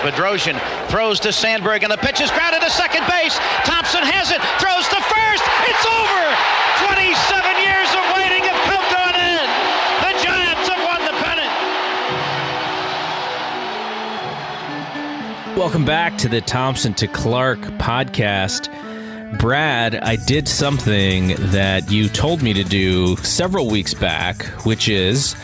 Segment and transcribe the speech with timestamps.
[0.00, 0.56] Bedrosian
[0.88, 3.36] throws to Sandberg, and the pitch is grounded to second base.
[3.68, 5.44] Thompson has it, throws to first.
[5.68, 6.24] It's over.
[6.88, 7.04] 27
[7.60, 9.50] years of waiting have come to an end.
[10.00, 11.52] The Giants have won the pennant.
[15.58, 18.72] Welcome back to the Thompson to Clark podcast.
[19.38, 25.36] Brad, I did something that you told me to do several weeks back, which is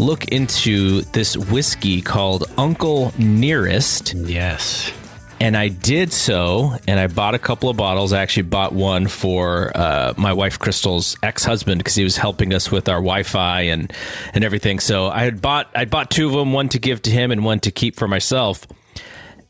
[0.00, 4.14] look into this whiskey called Uncle Nearest.
[4.14, 4.92] Yes.
[5.40, 8.12] And I did so, and I bought a couple of bottles.
[8.12, 12.70] I actually bought one for uh, my wife Crystal's ex-husband because he was helping us
[12.70, 13.90] with our Wi-Fi and
[14.34, 14.80] and everything.
[14.80, 17.44] So I had bought I bought two of them, one to give to him and
[17.44, 18.66] one to keep for myself.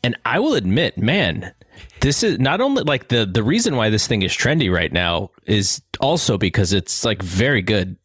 [0.03, 1.53] And I will admit, man,
[1.99, 5.31] this is not only like the the reason why this thing is trendy right now
[5.45, 7.97] is also because it's like very good.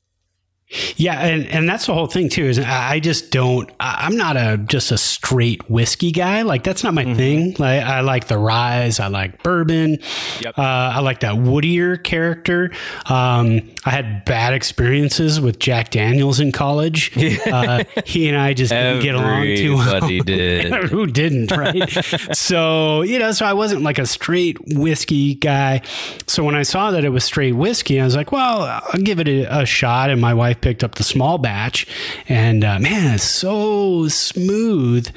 [0.97, 2.45] Yeah, and, and that's the whole thing too.
[2.47, 3.71] Is I just don't.
[3.79, 6.43] I'm not a just a straight whiskey guy.
[6.43, 7.17] Like that's not my mm-hmm.
[7.17, 7.57] thing.
[7.57, 8.99] Like I like the ryes.
[8.99, 9.99] I like bourbon.
[10.41, 10.59] Yep.
[10.59, 12.73] Uh, I like that woodier character.
[13.05, 17.13] Um, I had bad experiences with Jack Daniels in college.
[17.47, 20.09] Uh, he and I just didn't get along too well.
[20.09, 20.73] did.
[20.91, 21.89] Who didn't, right?
[22.33, 25.83] so you know, so I wasn't like a straight whiskey guy.
[26.27, 29.21] So when I saw that it was straight whiskey, I was like, well, I'll give
[29.21, 30.11] it a, a shot.
[30.11, 31.87] And my wife picked up the small batch,
[32.29, 35.09] and uh, man, it's so smooth.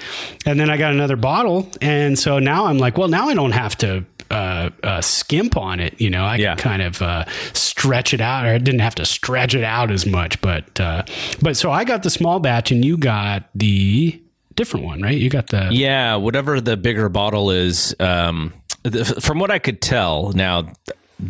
[0.45, 3.51] And then I got another bottle, and so now I'm like, well, now I don't
[3.51, 5.99] have to uh, uh, skimp on it.
[5.99, 6.55] You know, I yeah.
[6.55, 9.91] can kind of uh, stretch it out, or I didn't have to stretch it out
[9.91, 10.39] as much.
[10.41, 11.03] But uh,
[11.41, 14.21] but so I got the small batch, and you got the
[14.55, 15.17] different one, right?
[15.17, 17.95] You got the yeah, whatever the bigger bottle is.
[17.99, 18.53] Um,
[18.83, 20.71] the, from what I could tell, now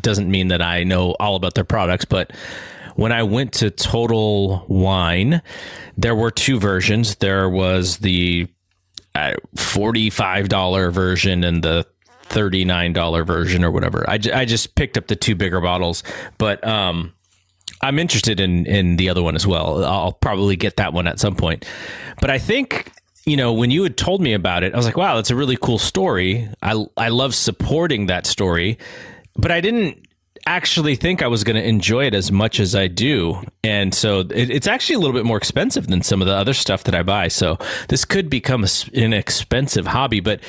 [0.02, 2.32] doesn't mean that I know all about their products, but
[3.00, 5.42] when I went to Total Wine,
[5.98, 7.16] there were two versions.
[7.16, 8.48] There was the
[9.16, 11.86] uh, $45 version and the
[12.28, 14.08] $39 version or whatever.
[14.08, 16.04] I, just picked up the two bigger bottles,
[16.38, 17.14] but um,
[17.82, 19.84] I'm interested in, in the other one as well.
[19.86, 21.66] I'll probably get that one at some point.
[22.20, 22.92] But I think
[23.26, 25.36] you know, when you had told me about it, I was like, wow, that's a
[25.36, 26.50] really cool story.
[26.64, 28.80] I, I love supporting that story,
[29.36, 30.08] but I didn't
[30.46, 33.42] actually think I was going to enjoy it as much as I do.
[33.64, 36.54] And so it, it's actually a little bit more expensive than some of the other
[36.54, 37.28] stuff that I buy.
[37.28, 37.58] So
[37.90, 40.40] this could become an expensive hobby, but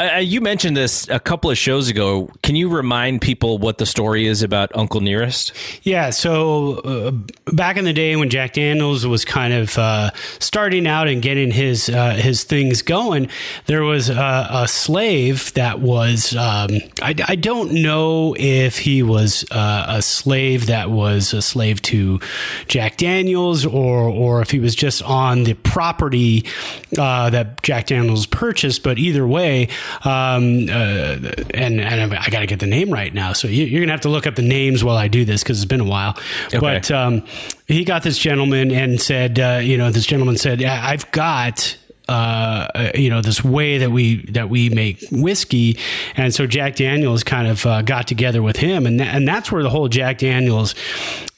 [0.00, 2.30] uh, uh, you mentioned this a couple of shows ago.
[2.42, 5.52] Can you remind people what the story is about Uncle Nearest?
[5.82, 6.10] Yeah.
[6.10, 7.10] So uh,
[7.52, 11.50] back in the day when Jack Daniels was kind of uh, starting out and getting
[11.50, 13.28] his uh, his things going,
[13.66, 16.70] there was a, a slave that was um,
[17.02, 22.20] I, I, don't know if he was uh, a slave that was a slave to
[22.68, 26.44] Jack Daniels or or if he was just on the property
[26.92, 28.84] that Jack Daniels purchased.
[28.84, 29.68] But either way
[30.04, 31.18] um, uh,
[31.54, 33.32] and and I got to get the name right now.
[33.32, 35.58] So you, are gonna have to look up the names while I do this because
[35.58, 36.16] it's been a while.
[36.46, 36.58] Okay.
[36.58, 37.24] But um,
[37.66, 41.76] he got this gentleman and said, uh, you know, this gentleman said, I've got
[42.08, 45.78] uh, you know this way that we that we make whiskey,
[46.16, 49.52] and so Jack Daniels kind of uh, got together with him, and th- and that's
[49.52, 50.74] where the whole Jack Daniels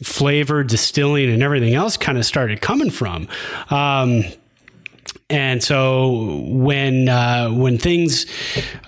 [0.02, 3.26] flavor, distilling, and everything else kind of started coming from.
[3.68, 4.22] Um,
[5.30, 8.26] and so when uh, when things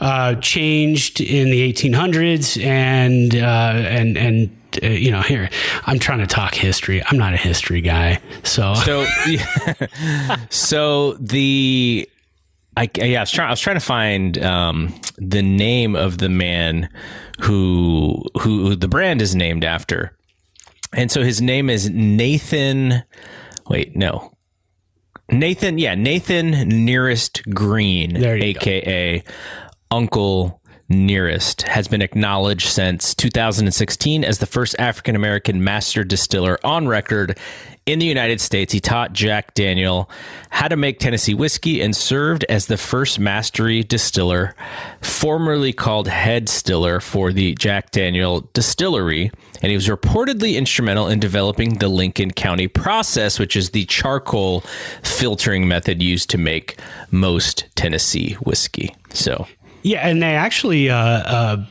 [0.01, 4.51] uh, changed in the 1800s and uh, and and
[4.83, 5.49] uh, you know here
[5.87, 7.03] I'm trying to talk history.
[7.07, 9.07] I'm not a history guy, so so
[10.51, 12.09] so the
[12.77, 13.49] I, yeah, I was trying.
[13.49, 16.89] I was trying to find um, the name of the man
[17.41, 20.17] who who the brand is named after,
[20.95, 23.05] and so his name is Nathan.
[23.69, 24.32] Wait, no,
[25.31, 26.51] Nathan, yeah, Nathan
[26.85, 29.25] Nearest Green, aka go.
[29.91, 30.62] Uncle
[30.93, 37.39] Nearest, has been acknowledged since 2016 as the first African American master distiller on record
[37.85, 40.09] in the United States, he taught Jack Daniel
[40.51, 44.55] how to make Tennessee whiskey and served as the first mastery distiller,
[45.01, 49.33] formerly called head stiller for the Jack Daniel distillery.
[49.63, 54.61] And he was reportedly instrumental in developing the Lincoln County process, which is the charcoal
[55.03, 56.79] filtering method used to make
[57.11, 58.95] most Tennessee whiskey.
[59.11, 59.47] So,
[59.83, 61.65] yeah, and they actually uh, uh,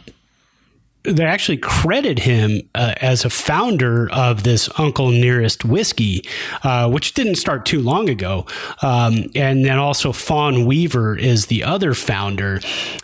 [1.03, 6.23] they actually credit him uh, as a founder of this Uncle Nearest whiskey,
[6.63, 8.45] uh, which didn't start too long ago.
[8.81, 12.61] Um, and then also Fawn Weaver is the other founder.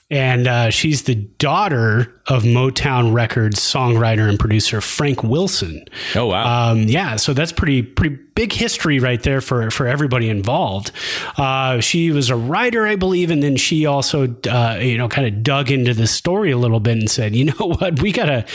[0.09, 5.83] And uh, she's the daughter of Motown Records songwriter and producer Frank Wilson.
[6.15, 6.71] Oh wow!
[6.71, 10.92] Um, yeah, so that's pretty pretty big history right there for for everybody involved.
[11.38, 15.27] Uh, she was a writer, I believe, and then she also uh, you know kind
[15.27, 18.45] of dug into the story a little bit and said, you know what, we gotta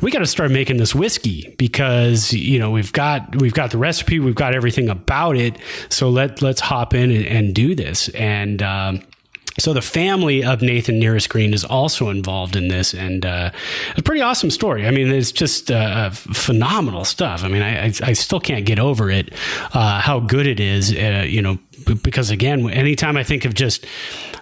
[0.00, 4.18] we gotta start making this whiskey because you know we've got we've got the recipe,
[4.18, 5.56] we've got everything about it,
[5.90, 8.62] so let let's hop in and, and do this and.
[8.62, 9.02] Um,
[9.58, 13.50] so the family of Nathan Nearest Green is also involved in this, and uh,
[13.96, 14.86] a pretty awesome story.
[14.86, 17.44] I mean, it's just uh, phenomenal stuff.
[17.44, 19.32] I mean, I, I, I still can't get over it,
[19.72, 20.92] uh, how good it is.
[20.92, 21.58] Uh, you know,
[22.02, 23.84] because again, anytime I think of just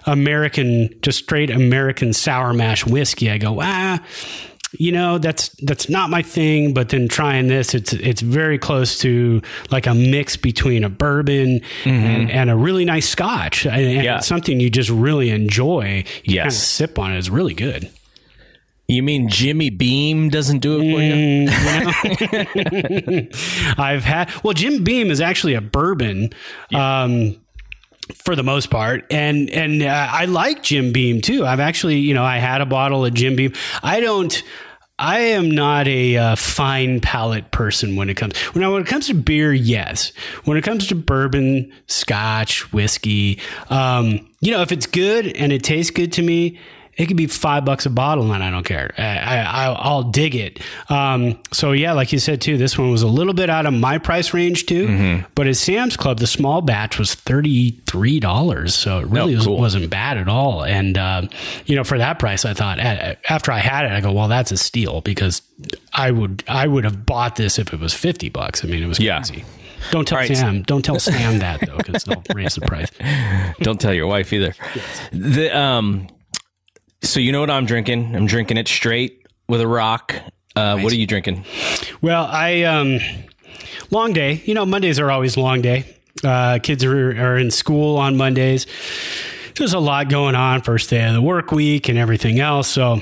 [0.05, 4.03] American, just straight American sour mash whiskey, I go, ah
[4.73, 8.99] you know that's that's not my thing but then trying this it's it's very close
[8.99, 9.41] to
[9.71, 11.89] like a mix between a bourbon mm-hmm.
[11.89, 14.19] and, and, a really nice scotch and, and yeah.
[14.19, 16.41] something you just really enjoy you yes.
[16.41, 17.89] kind of sip on it it's really good
[18.89, 21.49] you mean Jimmy Beam doesn't do it for you?
[21.49, 23.73] Mm?
[23.77, 26.29] I've had well, Jim Beam is actually a bourbon.
[26.69, 27.03] Yeah.
[27.03, 27.35] Um,
[28.15, 29.05] for the most part.
[29.11, 31.45] And and uh, I like Jim Beam too.
[31.45, 33.53] I've actually, you know, I had a bottle of Jim Beam.
[33.83, 34.43] I don't.
[34.99, 39.07] I am not a uh, fine palate person when it comes when when it comes
[39.07, 39.53] to beer.
[39.53, 40.11] Yes,
[40.45, 43.39] when it comes to bourbon, Scotch, whiskey,
[43.69, 46.59] um, you know, if it's good and it tastes good to me,
[46.97, 48.91] it could be five bucks a bottle and I don't care.
[48.97, 50.59] I, I, will dig it.
[50.89, 53.73] Um, so yeah, like you said too, this one was a little bit out of
[53.73, 55.25] my price range too, mm-hmm.
[55.35, 58.71] but at Sam's Club, the small batch was $33.
[58.71, 59.59] So it really oh, cool.
[59.59, 60.63] was, not bad at all.
[60.63, 61.27] And, uh,
[61.67, 64.51] you know, for that price, I thought after I had it, I go, well, that's
[64.51, 65.43] a steal because
[65.93, 68.65] I would, I would have bought this if it was 50 bucks.
[68.65, 69.35] I mean, it was crazy.
[69.35, 69.43] Yeah.
[69.91, 70.35] Don't tell right.
[70.35, 70.63] Sam.
[70.63, 72.89] Don't tell Sam that though, because they'll raise the price.
[73.59, 74.55] Don't tell your wife either.
[74.75, 75.09] Yes.
[75.11, 76.07] The um,
[77.01, 78.15] so you know what I'm drinking?
[78.15, 80.15] I'm drinking it straight with a rock.
[80.55, 80.83] Uh, nice.
[80.83, 81.45] What are you drinking?
[82.01, 82.99] Well, I um,
[83.91, 84.41] long day.
[84.45, 85.95] You know, Mondays are always long day.
[86.23, 88.65] Uh, kids are, are in school on Mondays.
[89.55, 92.67] There's a lot going on first day of the work week and everything else.
[92.67, 93.01] So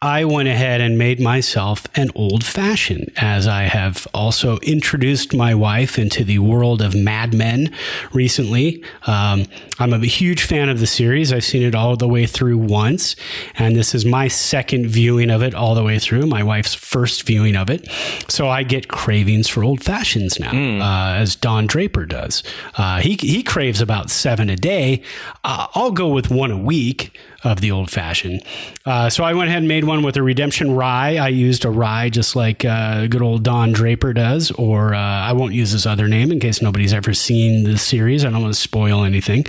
[0.00, 5.56] I went ahead and made myself an old fashioned, as I have also introduced my
[5.56, 7.74] wife into the world of Mad Men
[8.12, 8.84] recently.
[9.08, 9.46] Um,
[9.80, 11.32] I'm a huge fan of the series.
[11.32, 13.16] I've seen it all the way through once,
[13.56, 17.24] and this is my second viewing of it all the way through, my wife's first
[17.26, 17.90] viewing of it.
[18.28, 20.80] So I get cravings for old fashions now, mm.
[20.80, 22.44] uh, as Don Draper does.
[22.76, 25.02] Uh, he, he craves about seven a day.
[25.42, 27.18] Uh, I'll go with one a week
[27.48, 28.42] of the old fashioned.
[28.84, 31.16] Uh, so I went ahead and made one with a redemption rye.
[31.16, 35.32] I used a rye just like uh, good old Don Draper does, or uh, I
[35.32, 38.24] won't use his other name in case nobody's ever seen the series.
[38.24, 39.46] I don't want to spoil anything.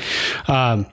[0.47, 0.85] Um,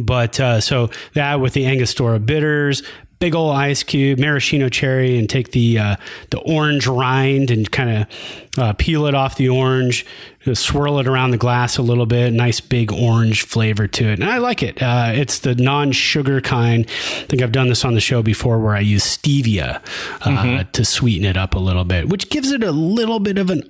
[0.00, 2.82] but uh, so that with the Angostura bitters,
[3.18, 5.96] big old ice cube, maraschino cherry, and take the uh,
[6.30, 10.06] the orange rind and kind of uh, peel it off the orange,
[10.54, 12.32] swirl it around the glass a little bit.
[12.32, 14.80] Nice big orange flavor to it, and I like it.
[14.82, 16.86] Uh, it's the non-sugar kind.
[16.86, 20.70] I think I've done this on the show before, where I use stevia uh, mm-hmm.
[20.70, 23.62] to sweeten it up a little bit, which gives it a little bit of an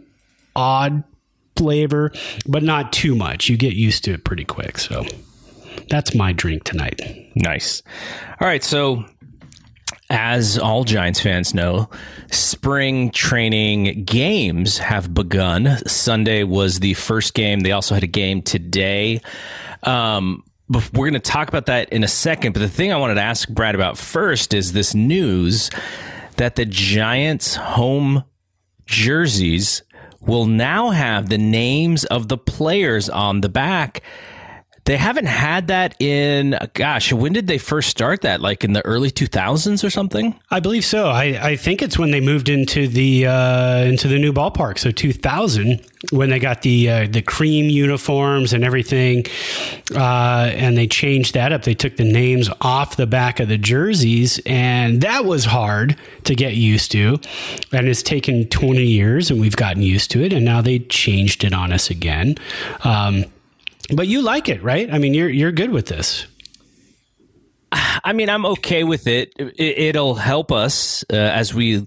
[0.54, 1.04] odd
[1.56, 2.12] flavor,
[2.46, 3.48] but not too much.
[3.48, 4.78] You get used to it pretty quick.
[4.78, 5.04] So.
[5.88, 7.00] That's my drink tonight.
[7.34, 7.82] Nice.
[8.40, 8.62] All right.
[8.62, 9.04] So
[10.10, 11.90] as all Giants fans know,
[12.30, 15.78] spring training games have begun.
[15.86, 17.60] Sunday was the first game.
[17.60, 19.20] They also had a game today.
[19.82, 22.52] Um, we're going to talk about that in a second.
[22.52, 25.70] But the thing I wanted to ask Brad about first is this news
[26.36, 28.24] that the Giants' home
[28.86, 29.82] jerseys
[30.20, 34.02] will now have the names of the players on the back.
[34.88, 38.40] They haven't had that in gosh, when did they first start that?
[38.40, 40.34] Like in the early 2000s or something?
[40.50, 41.10] I believe so.
[41.10, 44.78] I, I think it's when they moved into the uh, into the new ballpark.
[44.78, 49.26] So 2000 when they got the uh, the cream uniforms and everything,
[49.94, 51.64] uh, and they changed that up.
[51.64, 56.34] They took the names off the back of the jerseys, and that was hard to
[56.34, 57.20] get used to.
[57.72, 60.32] And it's taken 20 years, and we've gotten used to it.
[60.32, 62.36] And now they changed it on us again.
[62.84, 63.26] Um,
[63.94, 64.92] but you like it, right?
[64.92, 66.26] I mean, you're you're good with this.
[67.72, 69.32] I mean, I'm okay with it.
[69.36, 71.86] it will help us uh, as we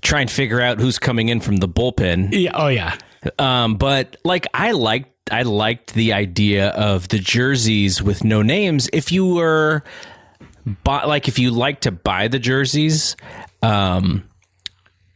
[0.00, 2.28] try and figure out who's coming in from the bullpen.
[2.32, 2.52] Yeah.
[2.54, 2.96] Oh, yeah.
[3.38, 8.88] Um, but like, I liked I liked the idea of the jerseys with no names.
[8.92, 9.82] If you were,
[10.84, 13.14] buy, like, if you like to buy the jerseys,
[13.62, 14.28] um,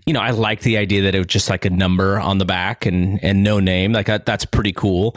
[0.05, 2.45] you know, I like the idea that it was just like a number on the
[2.45, 3.93] back and and no name.
[3.93, 5.17] Like that's pretty cool.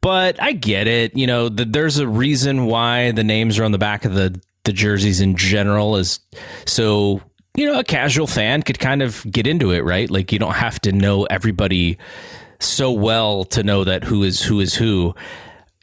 [0.00, 1.16] But I get it.
[1.16, 4.40] You know, the, there's a reason why the names are on the back of the
[4.64, 6.18] the jerseys in general is
[6.64, 7.22] so
[7.56, 10.10] you know a casual fan could kind of get into it, right?
[10.10, 11.98] Like you don't have to know everybody
[12.60, 15.14] so well to know that who is who is who.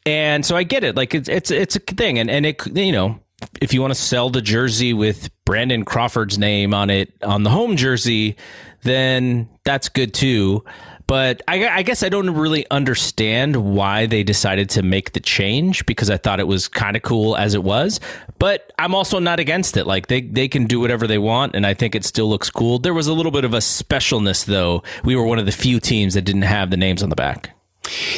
[0.05, 0.95] And so I get it.
[0.95, 3.19] Like it's it's it's a thing, and and it you know
[3.61, 7.49] if you want to sell the jersey with Brandon Crawford's name on it on the
[7.49, 8.35] home jersey,
[8.83, 10.63] then that's good too.
[11.13, 15.85] But I, I, guess I don't really understand why they decided to make the change
[15.85, 17.99] because I thought it was kind of cool as it was.
[18.39, 19.85] But I'm also not against it.
[19.85, 22.79] Like they, they can do whatever they want, and I think it still looks cool.
[22.79, 24.81] There was a little bit of a specialness, though.
[25.03, 27.51] We were one of the few teams that didn't have the names on the back.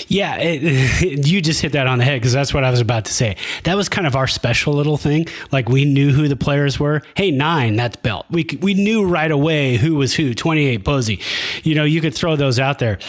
[0.07, 3.05] Yeah, it, you just hit that on the head because that's what I was about
[3.05, 3.35] to say.
[3.63, 5.27] That was kind of our special little thing.
[5.51, 7.01] Like we knew who the players were.
[7.15, 8.25] Hey, nine, that's Belt.
[8.29, 10.33] We we knew right away who was who.
[10.33, 11.19] Twenty eight, Posey.
[11.63, 12.99] You know, you could throw those out there.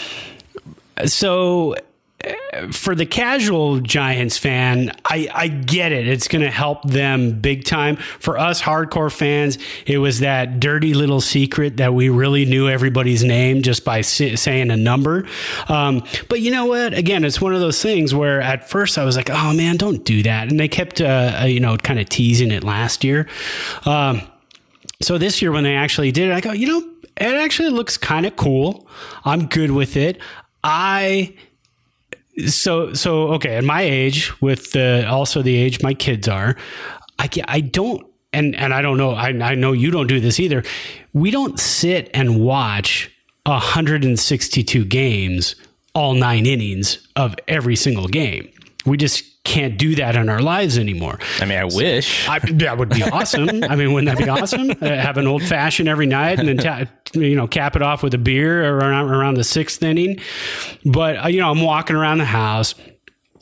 [1.04, 1.74] So
[2.72, 6.08] for the casual Giants fan, I, I get it.
[6.08, 7.96] It's going to help them big time.
[7.96, 13.22] For us hardcore fans, it was that dirty little secret that we really knew everybody's
[13.22, 15.26] name just by saying a number.
[15.68, 16.94] Um, but you know what?
[16.94, 20.04] Again, it's one of those things where at first I was like, oh man, don't
[20.04, 20.50] do that.
[20.50, 23.28] And they kept, uh, uh you know, kind of teasing it last year.
[23.84, 24.22] Um,
[25.02, 27.96] so this year when they actually did it, I go, you know, it actually looks
[27.96, 28.88] kind of cool.
[29.24, 30.20] I'm good with it.
[30.64, 31.34] I
[32.46, 36.56] so so okay at my age with the also the age my kids are
[37.18, 40.38] i i don't and and i don't know i, I know you don't do this
[40.40, 40.62] either.
[41.12, 43.10] We don't sit and watch
[43.44, 45.54] 162 games
[45.94, 48.52] all nine innings of every single game.
[48.84, 51.18] We just can't do that in our lives anymore.
[51.40, 53.62] I mean, I wish I, that would be awesome.
[53.64, 54.70] I mean, wouldn't that be awesome?
[54.70, 56.84] Uh, have an old fashioned every night and then ta-
[57.14, 60.18] you know cap it off with a beer around around the sixth inning.
[60.84, 62.74] But uh, you know, I'm walking around the house.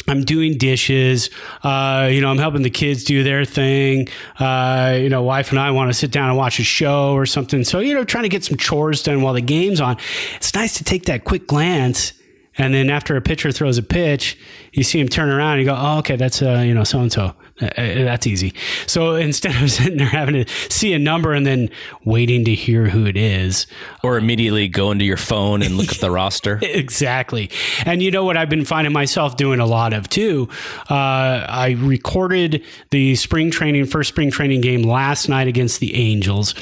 [0.06, 1.30] I'm doing dishes.
[1.62, 4.08] Uh, you know, I'm helping the kids do their thing.
[4.38, 7.24] Uh, you know, wife and I want to sit down and watch a show or
[7.24, 7.64] something.
[7.64, 9.96] So, you know, trying to get some chores done while the game's on.
[10.36, 12.12] It's nice to take that quick glance
[12.56, 14.38] and then after a pitcher throws a pitch,
[14.74, 17.00] you see him turn around and you go, "Oh, okay, that's uh, you know so
[17.00, 18.52] and so." That's easy.
[18.86, 21.70] So instead of sitting there having to see a number and then
[22.04, 23.66] waiting to hear who it is,
[24.02, 26.58] or immediately go into your phone and look at the roster.
[26.62, 27.50] Exactly.
[27.86, 30.48] And you know what I've been finding myself doing a lot of too.
[30.90, 36.54] Uh, I recorded the spring training first spring training game last night against the Angels,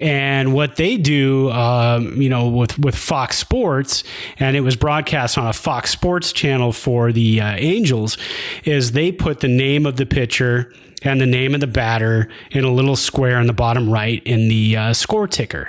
[0.00, 4.04] and what they do, um, you know, with with Fox Sports,
[4.38, 8.18] and it was broadcast on a Fox Sports channel for the uh, Angels,
[8.64, 10.72] is they put the name of the pitcher
[11.02, 14.48] and the name of the batter in a little square in the bottom right in
[14.48, 15.68] the uh, score ticker.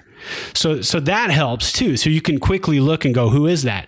[0.53, 1.97] So so that helps too.
[1.97, 3.87] So you can quickly look and go, who is that?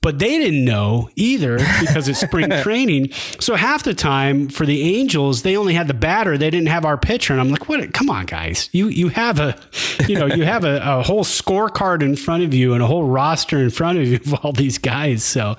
[0.00, 3.12] But they didn't know either because it's spring training.
[3.40, 6.84] So half the time for the Angels, they only had the batter; they didn't have
[6.84, 7.32] our pitcher.
[7.32, 7.92] And I'm like, "What?
[7.92, 8.70] Come on, guys!
[8.72, 9.58] You you have a,
[10.06, 13.04] you know, you have a, a whole scorecard in front of you and a whole
[13.04, 15.56] roster in front of you of all these guys." So,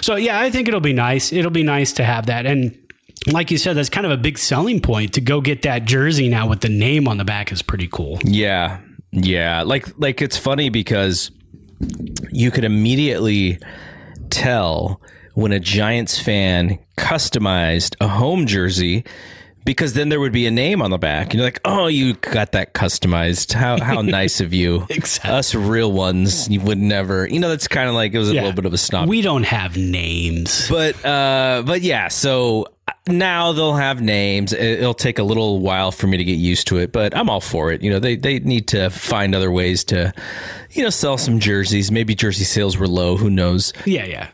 [0.00, 1.32] so yeah, I think it'll be nice.
[1.32, 2.78] It'll be nice to have that and.
[3.26, 6.28] Like you said, that's kind of a big selling point to go get that jersey
[6.28, 8.20] now with the name on the back is pretty cool.
[8.24, 8.78] Yeah,
[9.10, 9.62] yeah.
[9.62, 11.32] Like like it's funny because
[12.30, 13.58] you could immediately
[14.30, 15.00] tell
[15.34, 19.04] when a Giants fan customized a home jersey
[19.68, 21.26] because then there would be a name on the back.
[21.26, 23.52] And you're like, oh, you got that customized.
[23.52, 24.86] How how nice of you.
[24.88, 25.30] exactly.
[25.30, 27.28] Us real ones, you would never.
[27.28, 28.40] You know, that's kind of like it was a yeah.
[28.40, 29.08] little bit of a snob.
[29.08, 32.08] We don't have names, but uh, but yeah.
[32.08, 32.68] So
[33.08, 34.52] now they'll have names.
[34.52, 37.40] It'll take a little while for me to get used to it, but I'm all
[37.40, 37.82] for it.
[37.82, 40.12] You know, they they need to find other ways to,
[40.70, 41.90] you know, sell some jerseys.
[41.90, 43.16] Maybe jersey sales were low.
[43.16, 43.72] Who knows?
[43.84, 44.28] Yeah, yeah.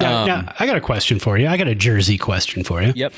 [0.00, 1.48] Now, um, now, I got a question for you.
[1.48, 2.92] I got a jersey question for you.
[2.94, 3.12] Yep.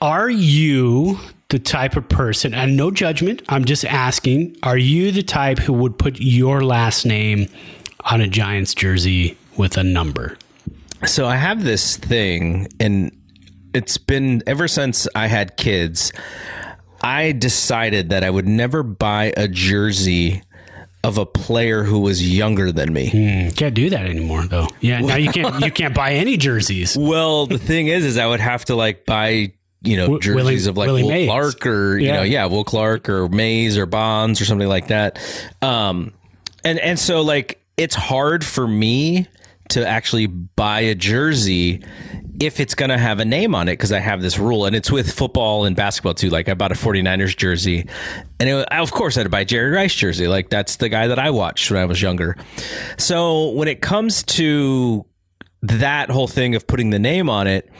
[0.00, 1.18] Are you
[1.52, 5.74] the type of person, and no judgment, I'm just asking, are you the type who
[5.74, 7.46] would put your last name
[8.04, 10.38] on a Giants jersey with a number?
[11.04, 13.12] So I have this thing, and
[13.74, 16.12] it's been ever since I had kids.
[17.00, 20.42] I decided that I would never buy a jersey
[21.04, 23.10] of a player who was younger than me.
[23.10, 24.68] Mm, can't do that anymore, though.
[24.80, 25.64] Yeah, now you can't.
[25.64, 26.96] You can't buy any jerseys.
[27.02, 29.52] Well, the thing is, is I would have to like buy
[29.82, 31.28] you know jerseys Willie, of like Willie Will Mays.
[31.28, 32.16] Clark or you yeah.
[32.16, 35.18] know yeah Will Clark or Mays or Bonds or something like that.
[35.60, 36.12] Um,
[36.64, 39.26] and and so like it's hard for me
[39.70, 41.82] to actually buy a jersey
[42.40, 44.74] if it's going to have a name on it because I have this rule and
[44.74, 46.30] it's with football and basketball too.
[46.30, 47.86] Like I bought a 49ers jersey
[48.40, 50.26] and it, of course I had to buy Jerry Rice jersey.
[50.26, 52.36] Like that's the guy that I watched when I was younger.
[52.98, 55.04] So when it comes to
[55.62, 57.70] that whole thing of putting the name on it,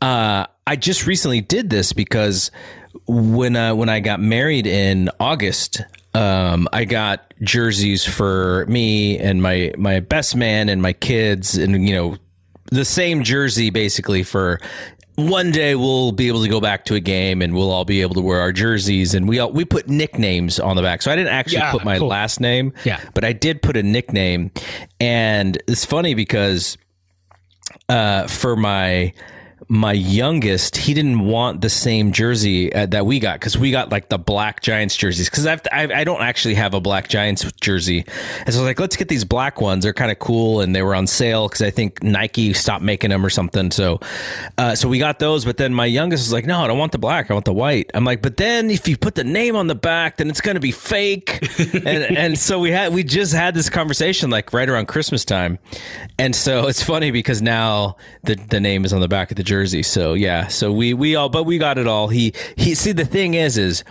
[0.00, 2.50] uh, I just recently did this because
[3.06, 5.82] when when I got married in August,
[6.14, 11.88] um, I got jerseys for me and my my best man and my kids, and
[11.88, 12.16] you know
[12.72, 14.60] the same jersey basically for
[15.16, 18.00] one day we'll be able to go back to a game and we'll all be
[18.00, 21.02] able to wear our jerseys and we all, we put nicknames on the back.
[21.02, 22.08] So I didn't actually Yeah, put my cool.
[22.08, 22.98] last name, Yeah.
[23.12, 24.50] but I did put a nickname.
[24.98, 26.78] And it's funny because
[27.90, 29.12] uh, for my
[29.72, 33.90] my youngest, he didn't want the same jersey uh, that we got because we got
[33.90, 35.30] like the black Giants jerseys.
[35.30, 38.04] Because I've, I've I don't actually have a black Giants jersey,
[38.44, 39.84] and so I was like, let's get these black ones.
[39.84, 43.08] They're kind of cool, and they were on sale because I think Nike stopped making
[43.08, 43.70] them or something.
[43.70, 44.00] So,
[44.58, 45.46] uh, so we got those.
[45.46, 47.30] But then my youngest was like, no, I don't want the black.
[47.30, 47.90] I want the white.
[47.94, 50.60] I'm like, but then if you put the name on the back, then it's gonna
[50.60, 51.48] be fake.
[51.72, 55.58] and and so we had we just had this conversation like right around Christmas time,
[56.18, 59.42] and so it's funny because now the the name is on the back of the
[59.42, 59.61] jersey.
[59.82, 62.08] So yeah, so we we all but we got it all.
[62.08, 63.84] He he see the thing is is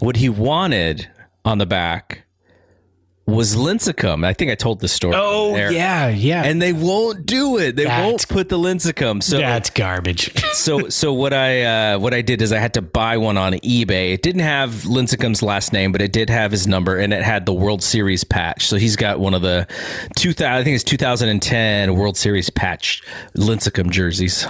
[0.00, 1.08] what he wanted
[1.44, 2.24] on the back
[3.24, 4.24] was Lincecum.
[4.26, 5.14] I think I told the story.
[5.16, 5.70] Oh there.
[5.72, 6.42] yeah, yeah.
[6.44, 7.76] And they won't do it.
[7.76, 9.22] They That's- won't put the Lincecum.
[9.22, 10.36] So that's garbage.
[10.52, 13.52] so so what I uh, what I did is I had to buy one on
[13.54, 14.12] eBay.
[14.12, 17.46] It didn't have Lincecum's last name, but it did have his number, and it had
[17.46, 18.66] the World Series patch.
[18.66, 19.66] So he's got one of the
[20.16, 20.60] two thousand.
[20.60, 23.02] I think it's 2010 World Series patch
[23.36, 24.46] Lincecum jerseys.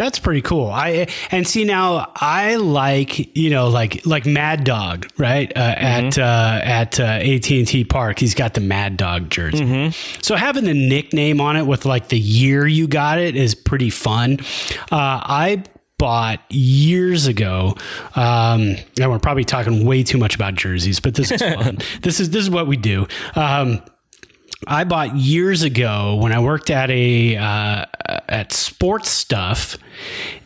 [0.00, 0.70] That's pretty cool.
[0.70, 6.18] I and see now I like you know like like Mad Dog right uh, at
[6.18, 8.18] uh, at uh, AT and T Park.
[8.18, 9.90] He's got the Mad Dog jersey.
[10.22, 13.90] So having the nickname on it with like the year you got it is pretty
[13.90, 14.38] fun.
[14.90, 15.64] Uh, I
[15.98, 17.74] bought years ago.
[18.16, 21.76] Um, and we're probably talking way too much about jerseys, but this is fun.
[22.00, 23.06] this is this is what we do.
[23.34, 23.82] Um,
[24.66, 27.86] I bought years ago when I worked at a uh,
[28.28, 29.78] at Sports Stuff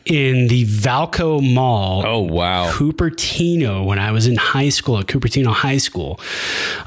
[0.05, 2.05] in the Vallco Mall.
[2.07, 2.71] Oh wow!
[2.71, 6.21] Cupertino when I was in high school at Cupertino High School.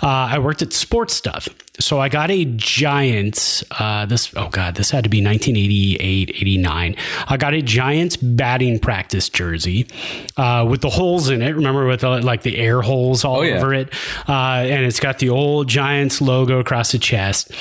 [0.01, 1.49] Uh, I worked at Sports Stuff.
[1.79, 6.95] So I got a Giants, uh, this, oh God, this had to be 1988, 89.
[7.27, 9.87] I got a Giants batting practice jersey
[10.37, 11.55] uh, with the holes in it.
[11.55, 13.57] Remember with the, like the air holes all yeah.
[13.57, 13.93] over it?
[14.27, 17.51] Uh, and it's got the old Giants logo across the chest.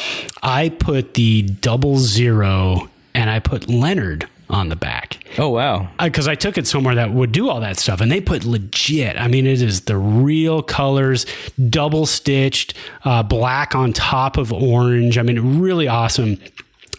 [0.43, 5.89] I put the double zero and I put Leonard on the back Oh wow!
[6.03, 9.21] because I took it somewhere that would do all that stuff, and they put legit.
[9.21, 11.27] I mean, it is the real colors,
[11.69, 12.73] double stitched,
[13.05, 15.19] uh, black on top of orange.
[15.19, 16.39] I mean, really awesome.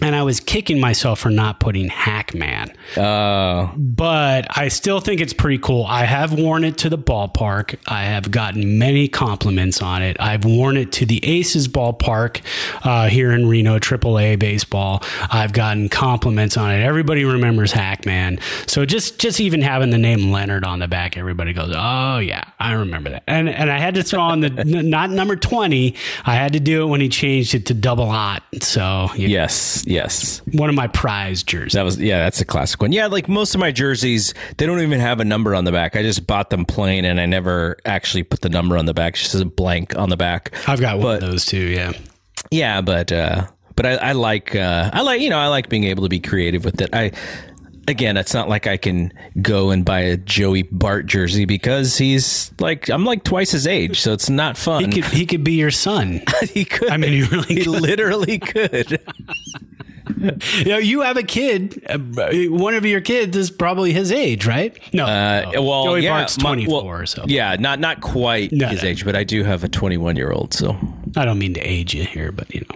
[0.01, 5.33] And I was kicking myself for not putting Hac-Man, Uh, but I still think it's
[5.33, 5.86] pretty cool.
[5.88, 7.77] I have worn it to the ballpark.
[7.88, 10.15] I have gotten many compliments on it.
[10.19, 12.41] I've worn it to the Aces ballpark
[12.83, 15.03] uh, here in Reno, AAA baseball.
[15.31, 16.83] I've gotten compliments on it.
[16.83, 18.39] Everybody remembers Hac-Man.
[18.67, 22.43] So just just even having the name Leonard on the back, everybody goes, "Oh yeah,
[22.60, 25.95] I remember that." And and I had to throw on the not number twenty.
[26.25, 28.43] I had to do it when he changed it to double hot.
[28.62, 30.41] So yes, yes.
[30.52, 31.73] one of my prize jerseys.
[31.73, 32.91] That was yeah, that's a classic one.
[32.91, 35.95] Yeah, like most of my jerseys, they don't even have a number on the back.
[35.95, 39.13] I just bought them plain, and I never actually put the number on the back.
[39.13, 40.54] It's just a blank on the back.
[40.67, 41.58] I've got one But- of those too.
[41.58, 41.93] Yeah.
[42.52, 45.86] Yeah, but uh, but I, I like uh, I like you know I like being
[45.86, 46.89] able to be creative with it.
[46.93, 47.12] I
[47.89, 52.52] again, it's not like I can go and buy a Joey Bart jersey because he's
[52.60, 54.86] like I'm like twice his age, so it's not fun.
[54.91, 56.21] He could he could be your son.
[56.54, 56.89] he could.
[56.89, 57.82] I mean, he really he could.
[57.82, 59.02] literally could.
[60.58, 61.84] you know, you have a kid.
[61.89, 61.98] uh,
[62.50, 64.78] One of your kids is probably his age, right?
[64.93, 65.62] No, Uh, no.
[65.63, 68.89] well, Joey yeah, Bart's my- twenty well, so yeah, not not quite No, his no.
[68.89, 70.78] age, but I do have a 21 year old, so
[71.15, 72.76] I don't mean to age you here, but you know,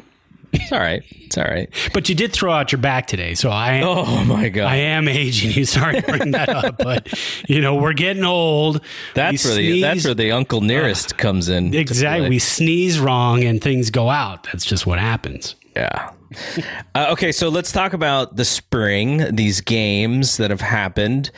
[0.53, 1.01] it's all right.
[1.11, 1.69] It's all right.
[1.93, 3.87] but you did throw out your back today, so I am.
[3.87, 5.63] Oh my god, I am aging you.
[5.77, 7.07] Sorry to bring that up, but
[7.47, 8.81] you know we're getting old.
[9.13, 11.73] that's We where the that's where the uncle nearest comes in.
[11.73, 12.27] exactly.
[12.29, 14.43] We sneeze wrong and things go out.
[14.43, 15.55] That's just what happens.
[15.75, 16.11] Yeah.
[16.93, 19.33] Uh, okay, so let's talk about the spring.
[19.33, 21.31] These games that have happened.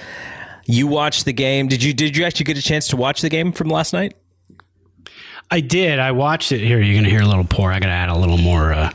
[0.66, 1.68] You watched the game.
[1.68, 1.94] Did you?
[1.94, 4.16] Did you actually get a chance to watch the game from last night?
[5.52, 6.00] I did.
[6.00, 6.60] I watched it.
[6.62, 7.72] Here, you're gonna hear a little pour.
[7.72, 8.74] I gotta add a little more.
[8.74, 8.92] Uh,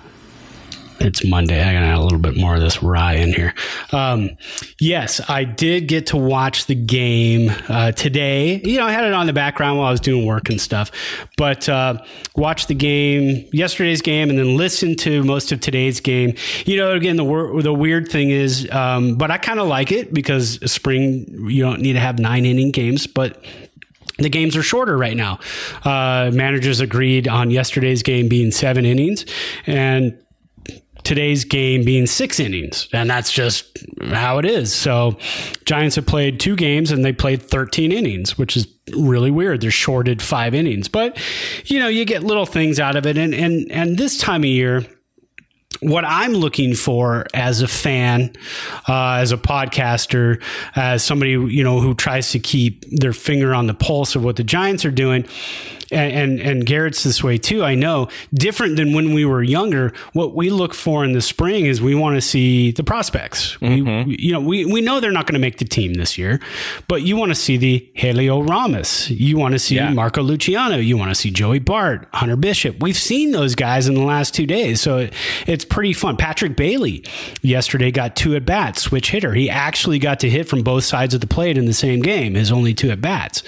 [1.01, 1.63] it's Monday.
[1.63, 3.55] I gotta add a little bit more of this rye in here.
[3.93, 4.31] Um,
[4.79, 8.61] yes, I did get to watch the game uh, today.
[8.65, 10.91] You know, I had it on the background while I was doing work and stuff,
[11.37, 12.03] but uh,
[12.37, 16.35] watched the game, yesterday's game, and then listened to most of today's game.
[16.67, 20.13] You know, again, the the weird thing is, um, but I kind of like it
[20.13, 23.45] because spring you don't need to have nine inning games, but
[24.19, 25.39] the games are shorter right now.
[25.85, 29.25] Uh, managers agreed on yesterday's game being seven innings,
[29.67, 30.19] and
[31.09, 33.79] today's game being six innings, and that's just
[34.11, 34.75] how it is.
[34.75, 35.16] So,
[35.64, 39.62] Giants have played two games and they played 13 innings, which is really weird.
[39.62, 41.18] They're shorted five innings, but
[41.64, 43.16] you know, you get little things out of it.
[43.16, 44.85] And and and this time of year,
[45.81, 48.35] what I'm looking for as a fan,
[48.87, 50.42] uh, as a podcaster,
[50.77, 54.37] as somebody you know who tries to keep their finger on the pulse of what
[54.37, 55.27] the Giants are doing,
[55.90, 57.64] and, and, and Garrett's this way too.
[57.64, 59.92] I know different than when we were younger.
[60.12, 63.57] What we look for in the spring is we want to see the prospects.
[63.57, 64.09] Mm-hmm.
[64.09, 66.40] We, you know, we, we know they're not going to make the team this year,
[66.88, 69.11] but you want to see the Heliot Ramos.
[69.11, 69.90] You want to see yeah.
[69.90, 70.77] Marco Luciano.
[70.77, 72.81] You want to see Joey Bart, Hunter Bishop.
[72.81, 75.14] We've seen those guys in the last two days, so it,
[75.46, 76.16] it's pretty fun.
[76.16, 77.05] Patrick Bailey
[77.42, 79.35] yesterday got two at bats, switch hitter.
[79.35, 82.35] He actually got to hit from both sides of the plate in the same game.
[82.35, 83.42] His only two at bats.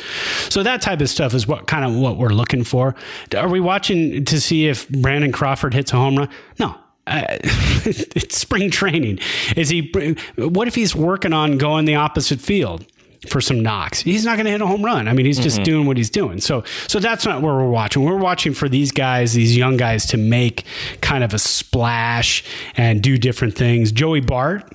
[0.48, 2.94] So that type of stuff is what kind of what we're looking for.
[3.36, 6.28] Are we watching to see if Brandon Crawford hits a home run?
[6.58, 6.76] No.
[7.06, 9.18] Uh, it's spring training.
[9.56, 9.92] Is he?
[10.36, 12.86] What if he's working on going the opposite field?
[13.28, 14.00] for some knocks.
[14.00, 15.06] He's not going to hit a home run.
[15.06, 15.64] I mean, he's just mm-hmm.
[15.64, 16.40] doing what he's doing.
[16.40, 18.02] So, so that's not where we're watching.
[18.02, 20.64] We're watching for these guys, these young guys, to make
[21.02, 22.42] kind of a splash
[22.76, 23.92] and do different things.
[23.92, 24.72] Joey Bart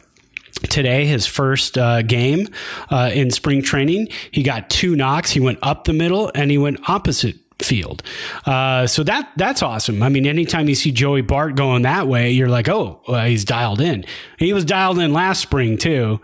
[0.70, 2.48] today, his first uh, game
[2.90, 4.10] uh, in spring training.
[4.32, 5.32] He got two knocks.
[5.32, 8.04] He went up the middle and he went opposite field.
[8.46, 10.04] Uh, so that that's awesome.
[10.04, 13.46] I mean, anytime you see Joey Bart going that way, you're like, oh, well, he's
[13.46, 14.06] dialed in.
[14.38, 16.20] He was dialed in last spring too.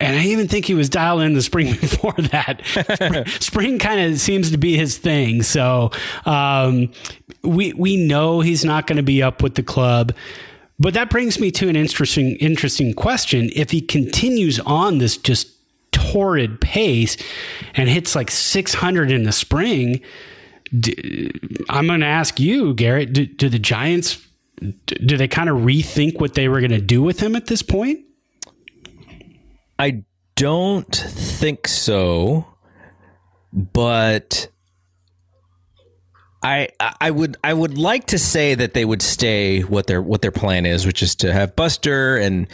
[0.00, 2.62] And I even think he was dialed in the spring before that.
[2.66, 5.42] spring, spring kind of seems to be his thing.
[5.42, 5.90] So
[6.26, 6.92] um,
[7.42, 10.12] we we know he's not going to be up with the club.
[10.78, 13.50] But that brings me to an interesting interesting question.
[13.54, 15.48] If he continues on this just
[15.92, 17.16] torrid pace
[17.74, 20.00] and hits like 600 in the spring,
[21.68, 24.24] I'm going to ask you, Garrett, do, do the Giants
[24.86, 27.62] do they kind of rethink what they were going to do with him at this
[27.62, 28.00] point?
[29.78, 30.04] I
[30.36, 32.46] don't think so,
[33.52, 34.48] but
[36.42, 36.68] I
[37.00, 40.30] I would I would like to say that they would stay what their what their
[40.30, 42.46] plan is, which is to have Buster and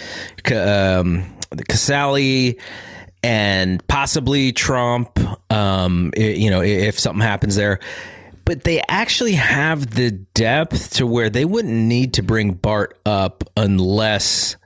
[0.46, 2.58] um, Casali
[3.22, 5.18] and possibly Tromp.
[5.52, 7.80] Um, you know, if something happens there,
[8.44, 13.44] but they actually have the depth to where they wouldn't need to bring Bart up
[13.56, 14.56] unless,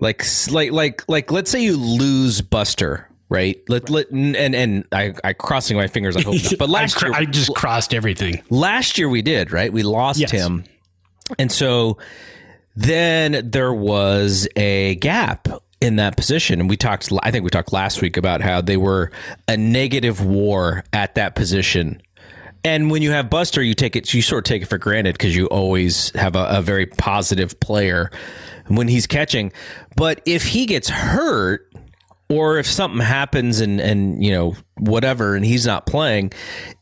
[0.00, 3.60] like, like, like, like, let's say you lose Buster right?
[3.68, 6.16] Let, let and and I, I crossing my fingers.
[6.16, 6.54] I hope not.
[6.58, 8.42] But last I, year, I just crossed everything.
[8.50, 9.72] Last year we did right.
[9.72, 10.30] We lost yes.
[10.30, 10.64] him,
[11.38, 11.98] and so
[12.76, 15.48] then there was a gap
[15.84, 16.60] in that position.
[16.60, 17.12] And we talked.
[17.22, 19.10] I think we talked last week about how they were
[19.46, 22.00] a negative war at that position.
[22.64, 24.12] And when you have Buster, you take it.
[24.14, 27.60] You sort of take it for granted because you always have a, a very positive
[27.60, 28.10] player
[28.68, 29.52] when he's catching.
[29.94, 31.70] But if he gets hurt,
[32.34, 36.32] or if something happens and and you know whatever and he's not playing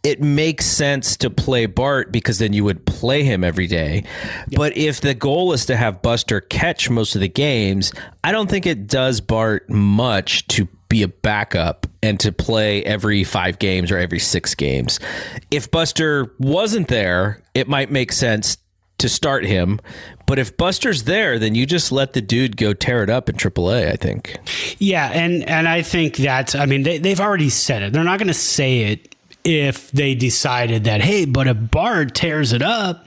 [0.03, 4.03] it makes sense to play bart because then you would play him every day
[4.49, 4.59] yep.
[4.59, 7.93] but if the goal is to have buster catch most of the games
[8.25, 13.25] i don't think it does bart much to be a backup and to play every
[13.25, 14.99] five games or every six games
[15.51, 18.57] if buster wasn't there it might make sense
[19.03, 19.81] to start him.
[20.33, 23.37] But if Buster's there, then you just let the dude go tear it up in
[23.37, 23.92] AAA.
[23.92, 24.38] I think.
[24.79, 27.92] Yeah, and and I think that I mean they, they've already said it.
[27.92, 29.14] They're not going to say it
[29.45, 33.07] if they decided that hey, but if Bart tears it up,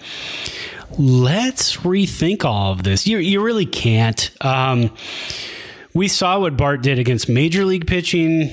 [0.99, 3.07] let's rethink all of this.
[3.07, 4.29] You you really can't.
[4.41, 4.95] Um,
[5.95, 8.51] we saw what Bart did against major league pitching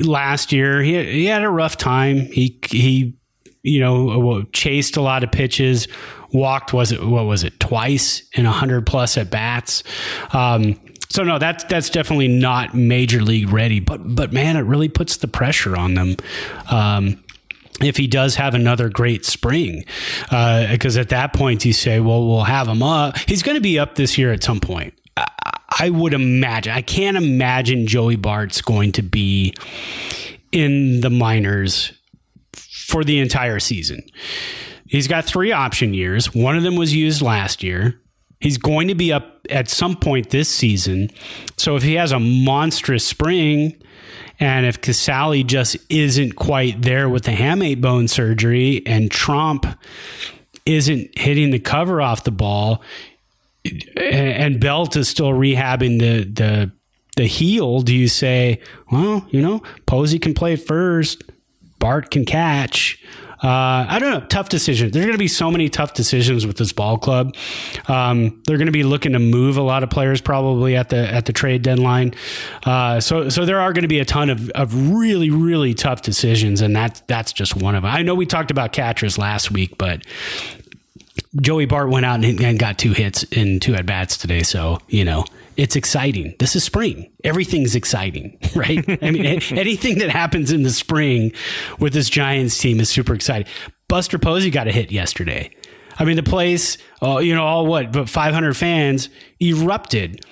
[0.00, 0.82] last year.
[0.82, 2.16] He he had a rough time.
[2.16, 3.16] He he
[3.62, 5.86] you know chased a lot of pitches
[6.32, 9.82] walked was it what was it twice in hundred plus at bats.
[10.32, 13.80] Um, so no, that's that's definitely not major league ready.
[13.80, 16.16] But but man, it really puts the pressure on them.
[16.70, 17.22] Um,
[17.82, 19.84] if he does have another great spring,
[20.24, 23.16] because uh, at that point you say, well, we'll have him up.
[23.18, 24.92] He's going to be up this year at some point.
[25.16, 25.26] I,
[25.78, 26.74] I would imagine.
[26.74, 29.54] I can't imagine Joey Bart's going to be
[30.52, 31.92] in the minors
[32.52, 34.02] for the entire season.
[34.90, 36.34] He's got three option years.
[36.34, 38.00] One of them was used last year.
[38.40, 41.10] He's going to be up at some point this season.
[41.56, 43.80] So if he has a monstrous spring,
[44.40, 49.78] and if Casali just isn't quite there with the hamate bone surgery, and Tromp
[50.66, 52.82] isn't hitting the cover off the ball,
[53.96, 56.72] and Belt is still rehabbing the the
[57.16, 61.22] the heel, do you say, well, you know, Posey can play first,
[61.78, 62.98] Bart can catch?
[63.42, 64.26] Uh, I don't know.
[64.26, 64.92] Tough decisions.
[64.92, 67.34] There's going to be so many tough decisions with this ball club.
[67.88, 71.10] Um, they're going to be looking to move a lot of players probably at the
[71.10, 72.14] at the trade deadline.
[72.64, 76.02] Uh, so so there are going to be a ton of, of really really tough
[76.02, 77.90] decisions, and that that's just one of them.
[77.90, 80.04] I know we talked about catchers last week, but
[81.40, 84.42] Joey Bart went out and, and got two hits in two at bats today.
[84.42, 85.24] So you know
[85.60, 86.34] it's exciting.
[86.38, 87.12] This is spring.
[87.22, 88.82] Everything's exciting, right?
[89.02, 91.32] I mean, anything that happens in the spring
[91.78, 93.46] with this Giants team is super exciting.
[93.86, 95.50] Buster Posey got a hit yesterday.
[95.98, 100.24] I mean, the place, uh, you know, all what, but 500 fans erupted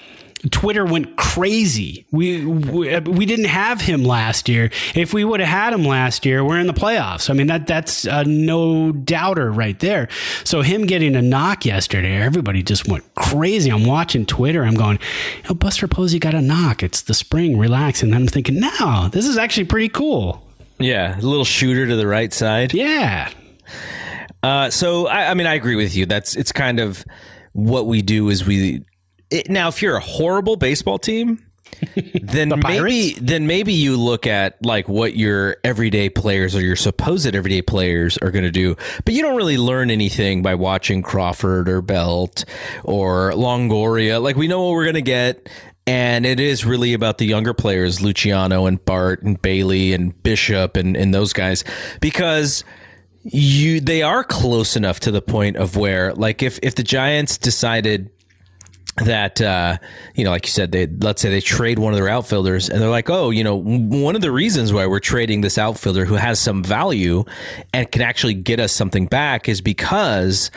[0.51, 2.07] Twitter went crazy.
[2.13, 4.71] We, we, we didn't have him last year.
[4.95, 7.29] If we would have had him last year, we're in the playoffs.
[7.29, 10.09] I mean that that's a no doubter right there.
[10.45, 13.71] So him getting a knock yesterday, everybody just went crazy.
[13.71, 14.65] I'm watching Twitter.
[14.65, 14.99] I'm going,
[15.49, 16.83] know, Buster Posey got a knock.
[16.83, 17.59] It's the spring.
[17.59, 18.03] Relax.
[18.03, 20.45] And I'm thinking, no, this is actually pretty cool.
[20.79, 22.73] Yeah, a little shooter to the right side.
[22.73, 23.31] Yeah.
[24.43, 26.07] Uh, so I, I mean, I agree with you.
[26.07, 27.05] That's it's kind of
[27.53, 28.85] what we do is we
[29.31, 31.45] it, now, if you're a horrible baseball team,
[32.23, 37.35] then maybe then maybe you look at like what your everyday players or your supposed
[37.35, 41.69] everyday players are going to do, but you don't really learn anything by watching Crawford
[41.69, 42.45] or Belt
[42.85, 44.23] or Longoria.
[44.23, 45.49] Like we know what we're going to get,
[45.87, 50.77] and it is really about the younger players, Luciano and Bart and Bailey and Bishop
[50.77, 51.65] and and those guys,
[52.01, 52.65] because
[53.25, 57.37] you they are close enough to the point of where like if if the Giants
[57.37, 58.11] decided
[59.05, 59.79] that uh,
[60.15, 62.81] you know, like you said, they let's say they trade one of their outfielders, and
[62.81, 66.15] they're like, oh, you know, one of the reasons why we're trading this outfielder who
[66.15, 67.25] has some value
[67.73, 70.51] and can actually get us something back is because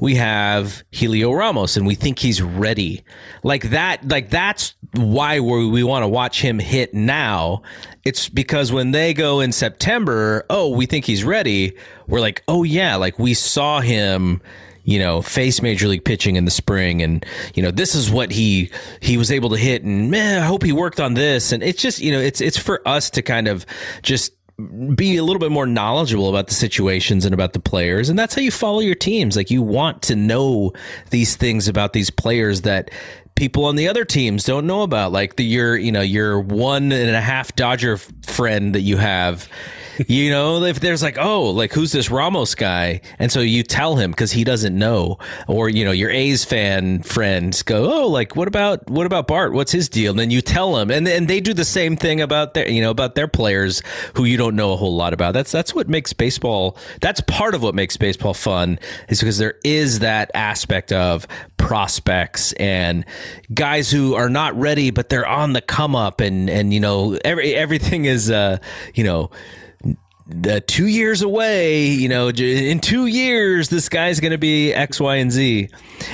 [0.00, 3.02] we have Heliot Ramos and we think he's ready.
[3.42, 7.62] Like that, like that's why we we want to watch him hit now.
[8.04, 11.76] It's because when they go in September, oh, we think he's ready.
[12.06, 14.40] We're like, oh yeah, like we saw him
[14.88, 18.32] you know, face major league pitching in the spring, and you know, this is what
[18.32, 18.70] he
[19.02, 21.82] he was able to hit, and man, I hope he worked on this, and it's
[21.82, 23.66] just you know, it's it's for us to kind of
[24.02, 24.32] just
[24.94, 28.08] be a little bit more knowledgeable about the situations and about the players.
[28.08, 29.36] And that's how you follow your teams.
[29.36, 30.72] Like you want to know
[31.10, 32.90] these things about these players that
[33.36, 35.12] people on the other teams don't know about.
[35.12, 39.50] Like the your you know your one and a half dodger friend that you have
[40.06, 43.00] you know, if there's like, oh, like who's this Ramos guy?
[43.18, 47.02] And so you tell him because he doesn't know, or you know, your A's fan
[47.02, 49.52] friends go, oh, like what about what about Bart?
[49.52, 50.10] What's his deal?
[50.10, 52.82] And then you tell them, and and they do the same thing about their you
[52.82, 53.82] know about their players
[54.14, 55.34] who you don't know a whole lot about.
[55.34, 56.76] That's that's what makes baseball.
[57.00, 62.52] That's part of what makes baseball fun is because there is that aspect of prospects
[62.54, 63.04] and
[63.52, 67.18] guys who are not ready but they're on the come up and and you know
[67.24, 68.58] every everything is uh
[68.94, 69.30] you know
[70.28, 75.00] the two years away, you know, in two years, this guy's going to be X,
[75.00, 75.70] Y, and Z.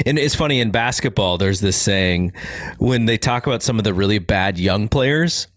[0.07, 2.33] And it's funny in basketball, there's this saying
[2.79, 5.49] when they talk about some of the really bad young players.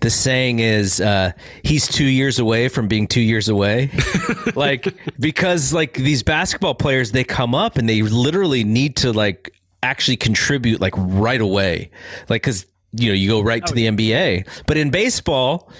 [0.00, 3.90] The saying is, uh, he's two years away from being two years away.
[4.54, 9.54] like, because like these basketball players, they come up and they literally need to like
[9.82, 11.90] actually contribute like right away.
[12.28, 14.46] Like, cause you know, you go right to the NBA.
[14.66, 15.70] But in baseball,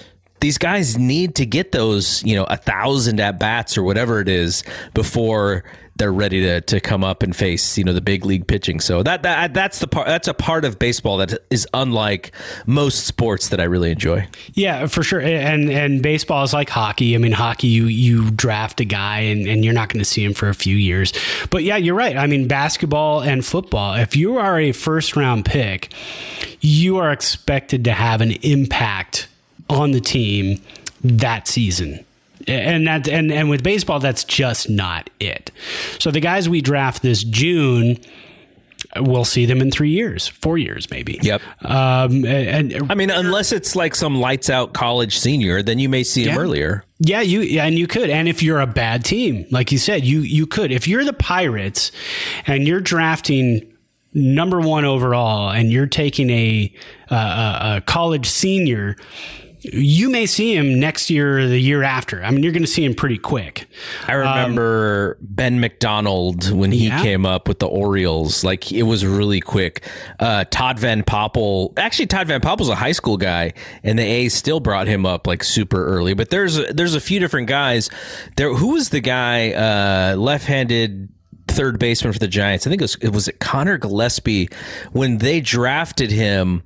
[0.43, 4.27] these guys need to get those, you know, a thousand at bats or whatever it
[4.27, 5.63] is before
[5.95, 8.81] they're ready to, to come up and face, you know, the big league pitching.
[8.81, 12.33] So that, that that's the part that's a part of baseball that is unlike
[12.65, 14.27] most sports that I really enjoy.
[14.51, 15.21] Yeah, for sure.
[15.21, 17.15] And and baseball is like hockey.
[17.15, 20.25] I mean, hockey you you draft a guy and, and you're not going to see
[20.25, 21.13] him for a few years.
[21.51, 22.17] But yeah, you're right.
[22.17, 25.93] I mean, basketball and football, if you are a first round pick,
[26.59, 29.29] you are expected to have an impact
[29.69, 30.61] on the team
[31.03, 32.05] that season.
[32.47, 35.51] And that and, and with baseball, that's just not it.
[35.99, 37.97] So the guys we draft this June,
[38.97, 41.19] we'll see them in three years, four years, maybe.
[41.21, 41.41] Yep.
[41.61, 45.87] Um, and, and, I mean, unless it's like some lights out college senior, then you
[45.87, 46.83] may see him earlier.
[46.99, 48.09] Yeah, you yeah, and you could.
[48.09, 50.71] And if you're a bad team, like you said, you you could.
[50.71, 51.91] If you're the Pirates
[52.45, 53.73] and you're drafting
[54.13, 56.73] number one overall, and you're taking a,
[57.09, 58.95] a, a college senior
[59.63, 62.23] you may see him next year or the year after.
[62.23, 63.67] I mean, you're going to see him pretty quick.
[64.07, 67.01] I remember um, Ben McDonald when he yeah.
[67.01, 68.43] came up with the Orioles.
[68.43, 69.83] Like it was really quick.
[70.19, 74.33] Uh, Todd Van Poppel, actually, Todd Van Poppel's a high school guy, and the A's
[74.33, 76.13] still brought him up like super early.
[76.13, 77.89] But there's there's a few different guys.
[78.35, 81.09] There, who was the guy uh, left-handed?
[81.49, 82.65] Third baseman for the Giants.
[82.65, 84.51] I think it was, it was Conor Gillaspie
[84.91, 86.63] when they drafted him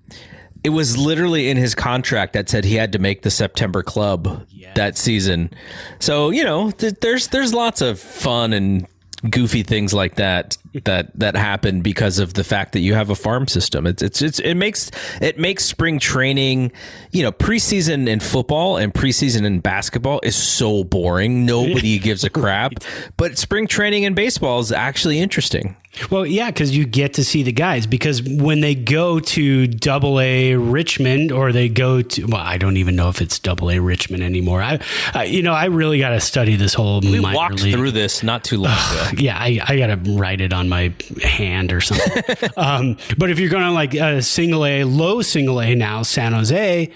[0.64, 4.46] It was literally in his contract that said he had to make the September club
[4.76, 5.52] that season.
[6.00, 8.88] So you know, th- there's there's lots of fun and
[9.30, 13.16] goofy things like that that that happen because of the fact that you have a
[13.16, 13.86] farm system.
[13.88, 16.72] It's it's, it's it makes it makes spring training,
[17.12, 21.46] you know, preseason in football and preseason in basketball is so boring.
[21.46, 22.74] Nobody gives a crap.
[23.18, 25.76] But spring training in baseball is actually interesting.
[26.12, 27.88] Well, yeah, because you get to see the guys.
[27.88, 32.78] Because when they go to Double A Richmond, or they go to, well, I don't
[32.78, 34.62] even know if it's Double A Richmond anymore.
[34.62, 34.80] I,
[35.14, 37.02] I you know, I really got to study this whole.
[37.02, 37.74] We walked league.
[37.74, 39.10] through this not too long ago.
[39.18, 42.50] Yeah, I, I got to write it on my hand or something.
[42.58, 46.34] um, but if you're going to like a single A, low single A now, San
[46.34, 46.92] Jose,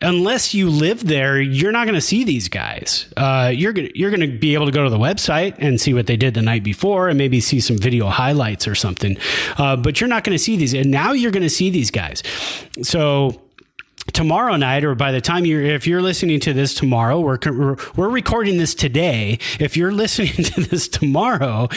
[0.00, 3.12] unless you live there, you're not going to see these guys.
[3.16, 5.94] Uh, you're gonna, you're going to be able to go to the website and see
[5.94, 9.16] what they did the night before, and maybe see some video highlights or something.
[9.56, 11.90] Uh, but you're not going to see these, and now you're going to see these
[11.90, 12.22] guys.
[12.82, 13.40] So
[14.12, 17.38] tomorrow night or by the time you're if you're listening to this tomorrow we're
[17.96, 21.68] we're, recording this today if you're listening to this tomorrow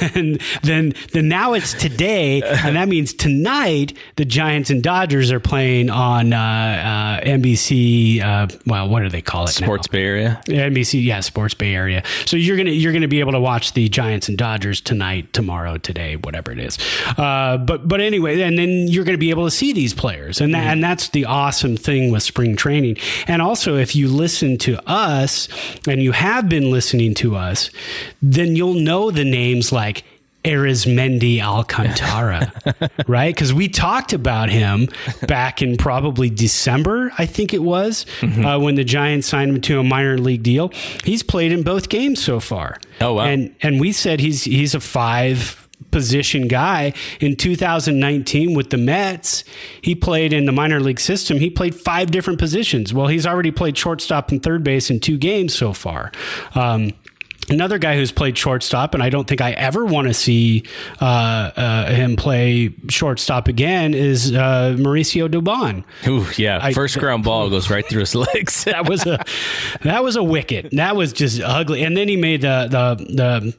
[0.00, 5.40] then then then now it's today and that means tonight the Giants and Dodgers are
[5.40, 9.92] playing on uh, uh, NBC uh, well what do they call it Sports now?
[9.92, 10.42] Bay Area.
[10.46, 13.88] NBC yeah Sports Bay Area so you're gonna you're gonna be able to watch the
[13.88, 16.78] Giants and Dodgers tonight tomorrow today whatever it is
[17.18, 20.54] uh, but but anyway and then you're gonna be able to see these players and
[20.54, 22.96] that, and that's the awesome thing with spring training.
[23.26, 25.48] And also, if you listen to us
[25.88, 27.70] and you have been listening to us,
[28.22, 30.04] then you'll know the names like
[30.44, 32.52] Arizmendi Alcantara,
[33.08, 33.34] right?
[33.34, 34.88] Because we talked about him
[35.26, 38.44] back in probably December, I think it was, Mm-hmm.
[38.44, 40.68] uh, when the Giants signed him to a minor league deal.
[41.02, 42.78] He's played in both games so far.
[43.00, 43.24] Oh, wow.
[43.24, 49.44] And and we said he's he's a five position guy in 2019 with the Mets.
[49.82, 51.38] He played in the minor league system.
[51.38, 52.92] He played five different positions.
[52.94, 56.12] Well, he's already played shortstop and third base in two games so far.
[56.54, 56.92] Um,
[57.50, 60.62] Another guy who's played shortstop, and I don't think I ever want to see
[60.98, 65.84] uh, uh, him play shortstop again, is uh, Mauricio Dubon.
[66.08, 66.58] Ooh, yeah.
[66.62, 68.64] I- First ground ball goes right through his legs.
[68.64, 69.22] That was a
[69.82, 70.70] that was a wicket.
[70.72, 71.82] That was just ugly.
[71.84, 73.54] And then he made the the the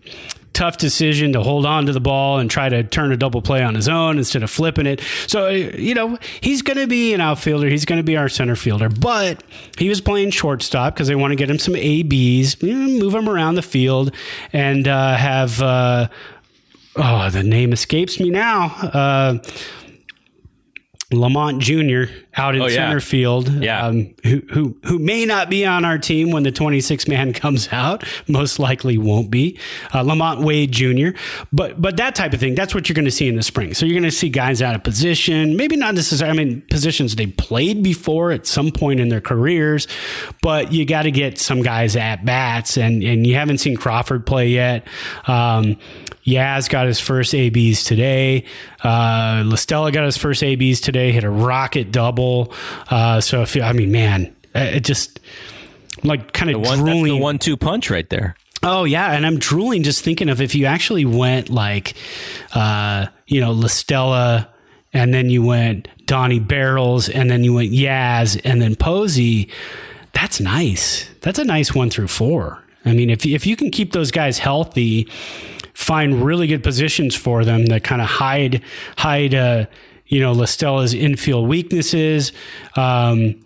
[0.55, 3.61] tough decision to hold on to the ball and try to turn a double play
[3.61, 5.01] on his own instead of flipping it.
[5.27, 7.67] So, uh, you know, he's going to be an outfielder.
[7.67, 9.43] He's going to be our center fielder, but
[9.77, 13.55] he was playing shortstop because they want to get him some ABs, move him around
[13.55, 14.15] the field
[14.53, 16.07] and uh, have, uh,
[16.95, 18.65] oh, the name escapes me now.
[18.81, 19.37] Uh,
[21.11, 22.11] LaMonte Jr.
[22.37, 22.75] out in Oh, yeah.
[22.75, 23.85] center field, Yeah.
[23.85, 27.69] um, who, who who may not be on our team when the 26 man comes
[27.71, 29.57] out, most likely won't be
[29.93, 31.17] uh, LaMonte Wade Jr.
[31.53, 33.73] But but that type of thing, that's what you're going to see in the spring.
[33.73, 36.39] So you're going to see guys out of position, maybe not necessarily.
[36.39, 39.87] I mean, positions they played before at some point in their careers,
[40.41, 44.25] but you got to get some guys at bats, and and you haven't seen Crawford
[44.25, 44.85] play yet.
[45.27, 45.77] Um,
[46.25, 48.45] Yaz got his first ABs today.
[48.83, 51.11] Uh, La Stella got his first ABs today.
[51.11, 52.24] Hit a rocket double.
[52.89, 55.19] Uh, so if you, I mean, man, it just
[56.03, 57.15] like kind of One, that's drooling.
[57.15, 58.35] the one-two punch right there.
[58.63, 61.93] Oh yeah, and I'm drooling just thinking of if you actually went like,
[62.53, 64.49] uh, you know, La Stella,
[64.93, 69.49] and then you went Donnie Barrels, and then you went Yaz, and then Posey.
[70.13, 71.09] That's nice.
[71.21, 72.63] That's a nice one through four.
[72.85, 75.07] I mean, if if you can keep those guys healthy,
[75.73, 78.61] find really good positions for them that kind of hide
[78.97, 79.65] hide, uh,
[80.07, 82.31] you know, La Stella's infield weaknesses.
[82.75, 83.45] Um,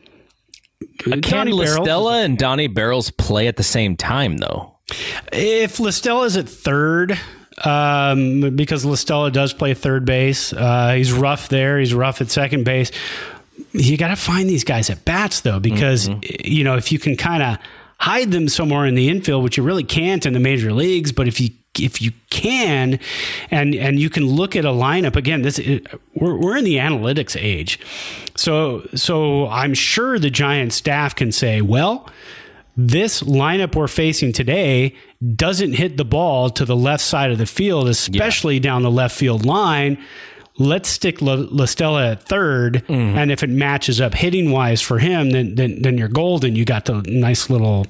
[0.97, 4.75] Can Donnie La Stella and Donnie Barrels play at the same time, though?
[5.31, 7.17] If La Stella is at third,
[7.63, 11.79] um, because La Stella does play third base, uh, he's rough there.
[11.79, 12.91] He's rough at second base.
[13.73, 16.09] You got to find these guys at bats though, because
[16.43, 17.57] you know if you can kind of
[17.99, 21.27] hide them somewhere in the infield, which you really can't in the major leagues, but
[21.27, 22.99] if you if you can,
[23.51, 25.59] and and you can look at a lineup again, this
[26.15, 27.79] we're we're in the analytics age,
[28.35, 32.09] so so I'm sure the Giant staff can say, well
[32.81, 34.95] this lineup we're facing today
[35.35, 39.13] doesn't hit the ball to the left side of the field, especially down the left
[39.13, 40.01] field line.
[40.59, 44.99] Let's stick La, La Stella at 3rd and if it matches up hitting wise for
[44.99, 46.55] him, then then, then you're golden.
[46.55, 47.87] You got the nice little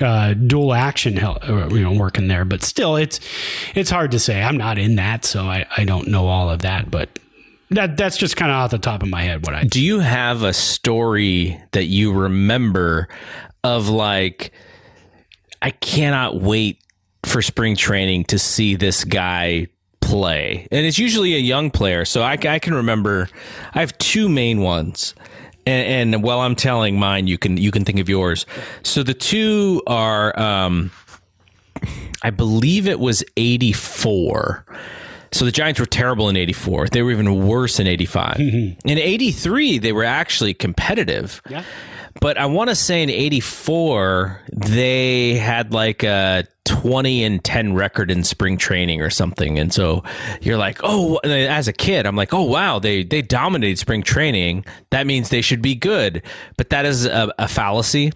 [0.00, 2.44] uh, dual action, uh, you know, working there.
[2.44, 3.20] But still, it's
[3.74, 4.42] it's hard to say.
[4.42, 6.90] I'm not in that, so I, I don't know all of that.
[6.90, 7.18] But
[7.70, 10.00] that that's just kind of off the top of my head what I Do you
[10.00, 13.08] have a story that you remember
[13.64, 14.52] of like,
[15.60, 16.80] I cannot wait
[17.24, 19.66] for spring training to see this guy
[20.08, 22.04] play, and it's usually a young player.
[22.04, 23.28] So I, I can remember,
[23.74, 25.14] I have two main ones,
[25.66, 28.46] and, and, while I'm telling mine, you can you can think of yours.
[28.82, 30.90] So the two are, um,
[32.22, 34.64] I believe it was '84.
[35.30, 36.88] So the Giants were terrible in 84.
[36.88, 38.40] They were even worse in 85.
[38.40, 41.42] in 83, they were actually competitive.
[41.50, 41.64] Yeah.
[42.20, 48.10] But I want to say in 84, they had like a 20 and 10 record
[48.10, 49.58] in spring training or something.
[49.58, 50.04] And so
[50.40, 54.64] you're like, oh, as a kid, I'm like, oh, wow, they, they dominated spring training.
[54.90, 56.22] That means they should be good.
[56.56, 58.12] But that is a, a fallacy.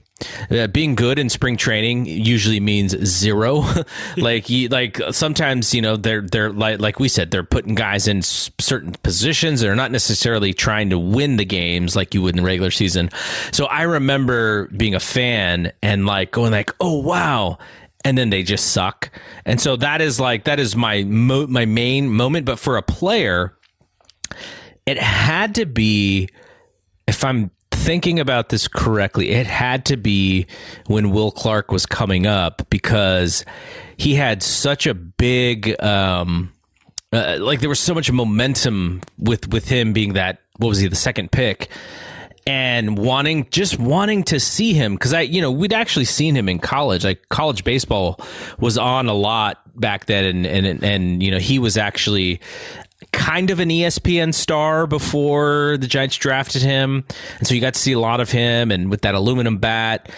[0.50, 3.64] Uh, being good in spring training usually means zero.
[4.16, 8.08] like you, like sometimes you know they're they're like like we said they're putting guys
[8.08, 9.60] in certain positions.
[9.60, 13.10] They're not necessarily trying to win the games like you would in regular season.
[13.52, 17.58] So I remember being a fan and like going like, oh wow.
[18.04, 19.10] And then they just suck,
[19.44, 22.44] and so that is like that is my mo- my main moment.
[22.44, 23.56] But for a player,
[24.86, 26.28] it had to be
[27.06, 30.46] if I'm thinking about this correctly, it had to be
[30.86, 33.44] when Will Clark was coming up because
[33.96, 36.52] he had such a big, um,
[37.12, 40.88] uh, like there was so much momentum with with him being that what was he
[40.88, 41.68] the second pick
[42.46, 46.48] and wanting just wanting to see him because I you know we'd actually seen him
[46.48, 48.20] in college like college baseball
[48.58, 52.40] was on a lot back then and and and you know he was actually
[53.12, 57.04] kind of an ESPN star before the Giants drafted him.
[57.38, 60.08] And so you got to see a lot of him and with that aluminum bat.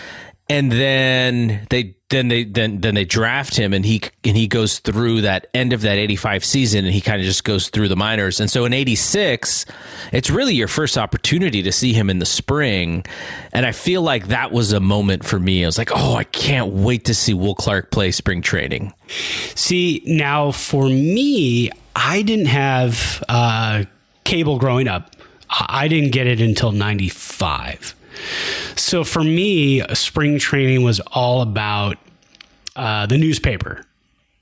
[0.49, 4.79] And then they then they then then they draft him and he and he goes
[4.79, 7.97] through that end of that 85 season and he kind of just goes through the
[7.97, 8.41] minors.
[8.41, 9.65] And so in 86,
[10.13, 13.05] it's really your first opportunity to see him in the spring.
[13.53, 15.65] And I feel like that was a moment for me.
[15.65, 18.93] I was like, "Oh, I can't wait to see Will Clark play spring training."
[19.55, 23.85] See, now for me, I didn't have uh,
[24.25, 25.17] cable growing up.
[25.49, 27.95] I didn't get it until 95.
[28.77, 31.99] So for me, spring training was all about
[32.77, 33.85] uh, the newspaper.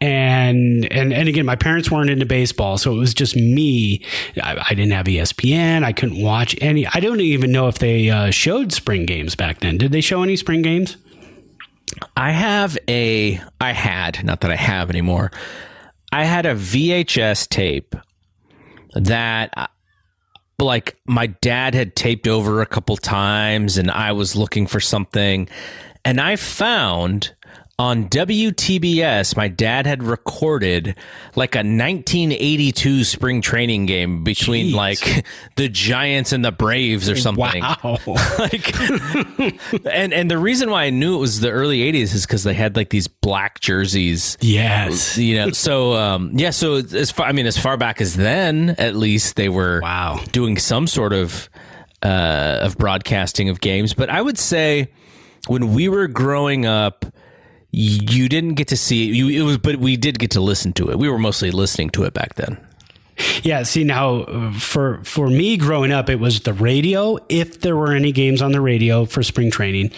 [0.00, 4.04] And, and and again, my parents weren't into baseball, so it was just me.
[4.42, 5.84] I, I didn't have ESPN.
[5.84, 6.88] I couldn't watch any.
[6.88, 9.78] I don't even know if they uh, showed spring games back then.
[9.78, 10.96] Did they show any spring games?
[12.16, 13.40] I have a.
[13.60, 15.30] I had not that I have anymore.
[16.10, 17.94] I had a VHS tape
[18.94, 19.70] that
[20.62, 25.48] like my dad had taped over a couple times and I was looking for something.
[26.04, 27.34] And I found
[27.78, 30.94] on WTBS, my dad had recorded
[31.34, 34.74] like a 1982 spring training game between Jeez.
[34.74, 37.62] like the Giants and the Braves or something.
[37.62, 37.98] Wow.
[38.38, 38.78] like,
[39.86, 42.54] and and the reason why I knew it was the early 80s is because they
[42.54, 44.36] had like these black jerseys.
[44.40, 45.16] Yes.
[45.16, 48.76] You know, so um, yeah, so as far I mean, as far back as then,
[48.78, 51.48] at least they were wow doing some sort of
[52.02, 53.94] uh, of broadcasting of games.
[53.94, 54.88] But I would say
[55.46, 57.06] when we were growing up
[57.72, 59.14] you didn't get to see it.
[59.14, 60.98] You, it was, but we did get to listen to it.
[60.98, 62.58] We were mostly listening to it back then.
[63.42, 67.92] Yeah, see now for for me growing up it was the radio if there were
[67.92, 69.92] any games on the radio for spring training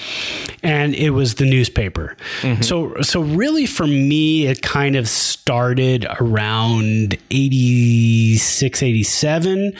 [0.62, 2.16] and it was the newspaper.
[2.40, 2.62] Mm-hmm.
[2.62, 9.72] So so really for me it kind of started around 86 87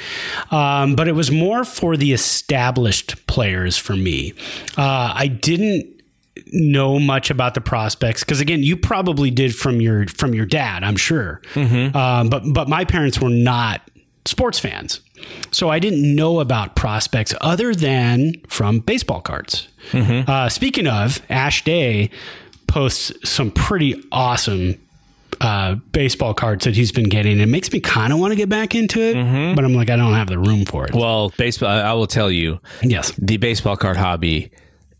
[0.50, 4.32] um, but it was more for the established players for me.
[4.78, 5.93] Uh, I didn't
[6.52, 10.82] know much about the prospects because again you probably did from your from your dad
[10.82, 11.96] i'm sure mm-hmm.
[11.96, 13.80] um, but but my parents were not
[14.24, 15.00] sports fans
[15.52, 20.28] so i didn't know about prospects other than from baseball cards mm-hmm.
[20.28, 22.10] uh, speaking of ash day
[22.66, 24.78] posts some pretty awesome
[25.40, 27.40] uh, baseball cards that he's been getting.
[27.40, 29.54] It makes me kind of want to get back into it, mm-hmm.
[29.54, 30.94] but I'm like, I don't have the room for it.
[30.94, 34.50] Well, baseball, I will tell you, yes, the baseball card hobby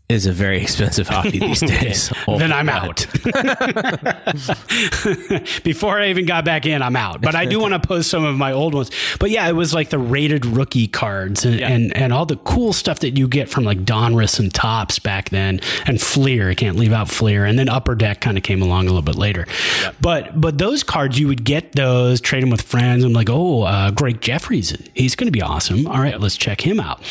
[0.07, 2.13] is a very expensive hobby these days.
[2.27, 3.07] oh, then I'm out.
[5.63, 7.21] Before I even got back in, I'm out.
[7.21, 8.91] But I do want to post some of my old ones.
[9.19, 11.69] But yeah, it was like the rated rookie cards and, yeah.
[11.69, 15.29] and, and, all the cool stuff that you get from like Donruss and Topps back
[15.29, 16.51] then, and Fleer.
[16.51, 17.45] I can't leave out Fleer.
[17.45, 19.47] And then Upper Deck kind of came along a little bit later.
[19.81, 19.91] Yeah.
[20.01, 23.03] But but those cards, you would get those, trade them with friends.
[23.03, 25.87] I'm like, oh, uh, Gregg Jefferies, he's going to be awesome.
[25.87, 27.01] All right, let's check him out.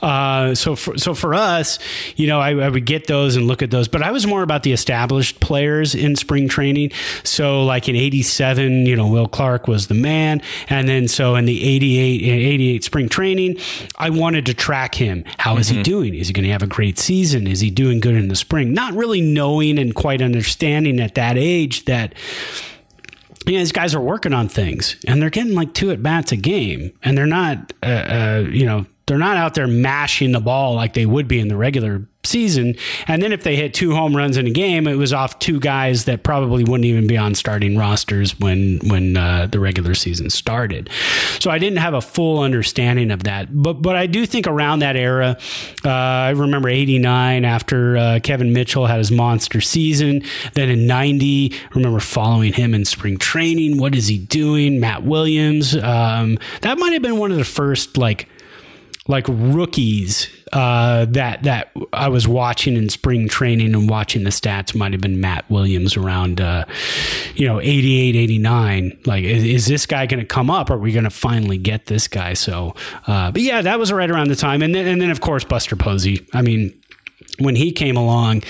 [0.00, 1.80] Uh, so for, so for us,
[2.14, 4.42] you know, I, I, would get those and look at those, but I was more
[4.42, 6.90] about the established players in spring training.
[7.22, 11.44] So, like in '87, you know, Will Clark was the man, and then so in
[11.44, 13.56] the '88 '88 spring training,
[13.96, 15.24] I wanted to track him.
[15.38, 15.78] How is mm-hmm.
[15.78, 16.14] he doing?
[16.14, 17.46] Is he going to have a great season?
[17.46, 18.72] Is he doing good in the spring?
[18.72, 22.14] Not really knowing and quite understanding at that age that
[23.46, 26.32] you know, these guys are working on things and they're getting like two at bats
[26.32, 30.40] a game and they're not, uh, uh, you know, they're not out there mashing the
[30.40, 32.74] ball like they would be in the regular season.
[33.06, 35.60] And then if they hit two home runs in a game, it was off two
[35.60, 40.30] guys that probably wouldn't even be on starting rosters when when uh, the regular season
[40.30, 40.88] started.
[41.38, 43.48] So I didn't have a full understanding of that.
[43.50, 45.36] But but I do think around that era,
[45.84, 50.22] uh, I remember '89 after uh, Kevin Mitchell had his monster season.
[50.54, 53.78] Then in '90, remember following him in spring training.
[53.78, 54.80] What is he doing?
[54.80, 55.76] Matt Williams.
[55.76, 58.28] Um, that might have been one of the first like
[59.06, 64.74] like rookies uh, that that I was watching in spring training and watching the stats
[64.74, 66.64] might have been Matt Williams around uh,
[67.34, 70.70] you know 88 89 like is, is this guy going to come up?
[70.70, 72.32] Are we going to finally get this guy?
[72.34, 72.74] So
[73.06, 74.62] uh, but yeah that was right around the time.
[74.62, 76.26] And then and then of course Buster Posey.
[76.32, 76.74] I mean
[77.38, 78.42] when he came along,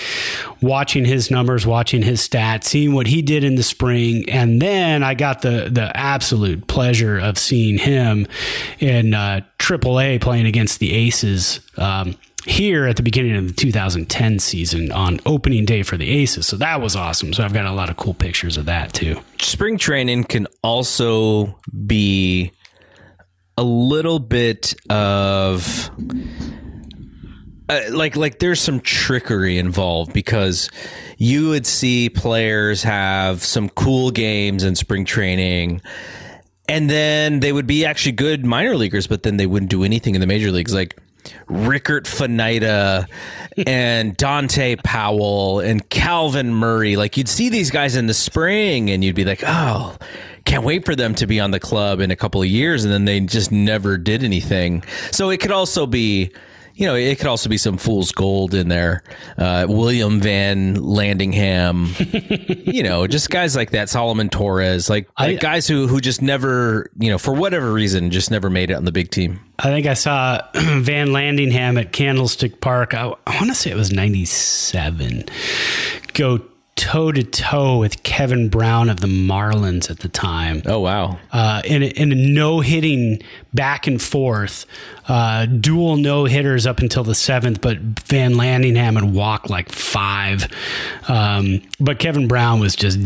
[0.60, 5.02] watching his numbers, watching his stats, seeing what he did in the spring, and then
[5.02, 8.26] I got the the absolute pleasure of seeing him
[8.80, 11.60] in uh, AAA playing against the Aces.
[11.76, 12.16] Um,
[12.46, 16.46] here at the beginning of the 2010 season on opening day for the Aces.
[16.46, 17.32] So that was awesome.
[17.32, 19.18] So I've got a lot of cool pictures of that too.
[19.38, 22.52] Spring training can also be
[23.56, 25.90] a little bit of
[27.68, 30.70] uh, like like there's some trickery involved because
[31.16, 35.80] you would see players have some cool games in spring training
[36.68, 40.14] and then they would be actually good minor leaguers but then they wouldn't do anything
[40.14, 40.74] in the major leagues.
[40.74, 40.98] Like
[41.48, 43.06] Rikkert Faneyte
[43.66, 46.96] and Dante Powell and Calvin Murray.
[46.96, 49.96] Like you'd see these guys in the spring and you'd be like oh
[50.44, 52.84] can't wait for them to be on the club in a couple of years.
[52.84, 54.84] And then they just never did anything.
[55.10, 56.30] So it could also be
[56.74, 59.04] you know, it could also be some fool's gold in there.
[59.38, 61.86] Uh, William Van Landingham,
[62.72, 63.88] you know, just guys like that.
[63.88, 68.10] Solomon Torres, like, like I, guys who who just never, you know, for whatever reason,
[68.10, 69.38] just never made it on the big team.
[69.60, 72.92] I think I saw Van Landingham at Candlestick Park.
[72.92, 75.26] I, I want to say it was '97.
[76.14, 76.38] Go
[76.76, 80.62] toe to toe with Kevin Brown of the Marlins at the time.
[80.66, 81.18] Oh wow!
[81.32, 83.22] Uh, in a, in a no hitting
[83.52, 84.66] back and forth,
[85.08, 90.48] uh, dual no hitters up until the seventh, but Van Landingham had walked like five.
[91.08, 92.98] Um, but Kevin Brown was just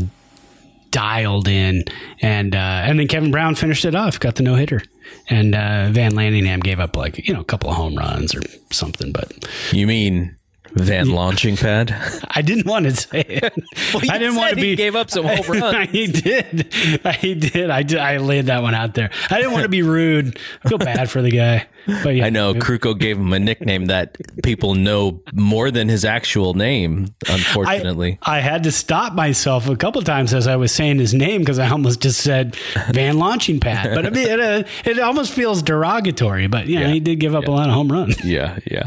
[0.90, 1.84] dialed in,
[2.20, 4.82] and uh, and then Kevin Brown finished it off, got the no hitter,
[5.28, 8.40] and uh, Van Landingham gave up like you know a couple of home runs or
[8.70, 9.12] something.
[9.12, 10.37] But you mean
[10.72, 11.94] Van launching pad.
[12.30, 13.42] I didn't want to say it.
[13.94, 14.76] well, I didn't want to be.
[14.76, 15.90] gave up some home runs.
[15.90, 16.74] he did.
[17.04, 17.70] I did.
[17.70, 17.98] I did.
[17.98, 19.10] I laid that one out there.
[19.30, 20.38] I didn't want to be rude.
[20.64, 21.66] I feel bad for the guy.
[21.86, 26.04] But yeah, I know Krukow gave him a nickname that people know more than his
[26.04, 27.14] actual name.
[27.28, 31.14] Unfortunately, I, I had to stop myself a couple times as I was saying his
[31.14, 32.56] name because I almost just said
[32.90, 33.94] Van Launching Pad.
[33.94, 36.46] But I mean, it, uh, it almost feels derogatory.
[36.46, 37.50] But you know, yeah, he did give up yeah.
[37.50, 38.22] a lot of home runs.
[38.24, 38.86] Yeah, yeah.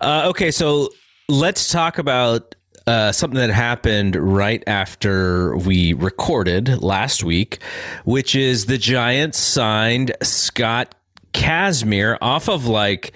[0.00, 0.90] Uh, okay, so
[1.28, 2.54] let's talk about
[2.88, 7.62] uh, something that happened right after we recorded last week,
[8.04, 10.94] which is the Giants signed Scott
[11.32, 13.12] Kazmir off of like.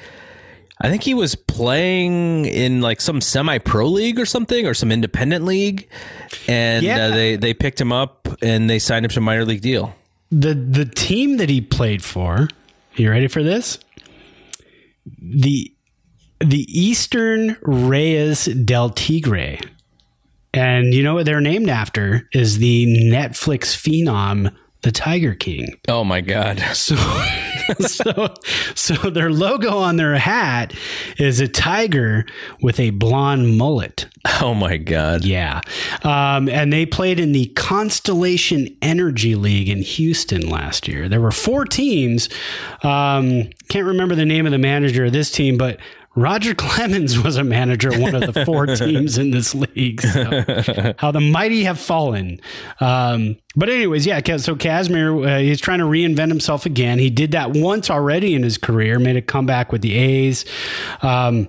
[0.84, 5.44] I think he was playing in like some semi-pro league or something, or some independent
[5.44, 5.88] league,
[6.48, 7.04] and yeah.
[7.04, 9.94] uh, they they picked him up and they signed him to a minor league deal.
[10.32, 12.48] The the team that he played for,
[12.96, 13.78] you ready for this?
[15.20, 15.72] The
[16.40, 19.58] the Eastern Reyes del Tigre.
[20.54, 25.78] And you know what they're named after is the Netflix phenom, the Tiger King.
[25.88, 26.62] Oh my God.
[26.82, 26.96] So,
[27.86, 28.34] so,
[28.74, 30.74] so their logo on their hat
[31.16, 32.26] is a tiger
[32.60, 34.06] with a blonde mullet.
[34.40, 35.24] Oh my God.
[35.24, 35.60] Yeah.
[36.02, 41.08] Um, and they played in the Constellation Energy League in Houston last year.
[41.08, 42.28] There were four teams.
[42.82, 45.78] Um, can't remember the name of the manager of this team, but
[46.14, 50.02] Roger Clemens was a manager of one of the four teams in this league.
[50.02, 52.38] So, how the mighty have fallen.
[52.80, 54.18] Um, but anyways, yeah.
[54.36, 56.98] So Kazmir, uh, he's trying to reinvent himself again.
[56.98, 60.44] He did that once already in his career, made a comeback with the A's.
[61.00, 61.48] Um,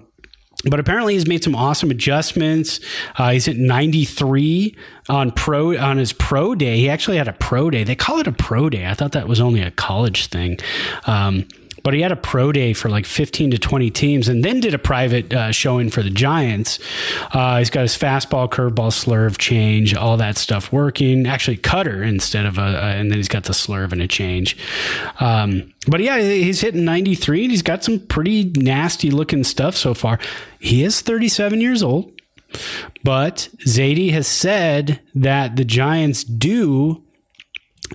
[0.70, 2.80] but apparently he's made some awesome adjustments.
[3.18, 4.76] Uh, he's at 93
[5.10, 6.78] on pro on his pro day.
[6.78, 7.84] He actually had a pro day.
[7.84, 8.88] They call it a pro day.
[8.88, 10.58] I thought that was only a college thing.
[11.06, 11.46] Um,
[11.84, 14.74] but he had a pro day for like 15 to 20 teams and then did
[14.74, 16.80] a private uh, showing for the Giants.
[17.32, 21.28] Uh, he's got his fastball, curveball, slurve, change, all that stuff working.
[21.28, 24.58] Actually, cutter instead of a, and then he's got the slurve and a change.
[25.20, 29.94] Um, but yeah, he's hitting 93 and he's got some pretty nasty looking stuff so
[29.94, 30.20] far.
[30.60, 32.12] He is 37 years old.
[33.04, 37.03] But Zaidi has said that the Giants do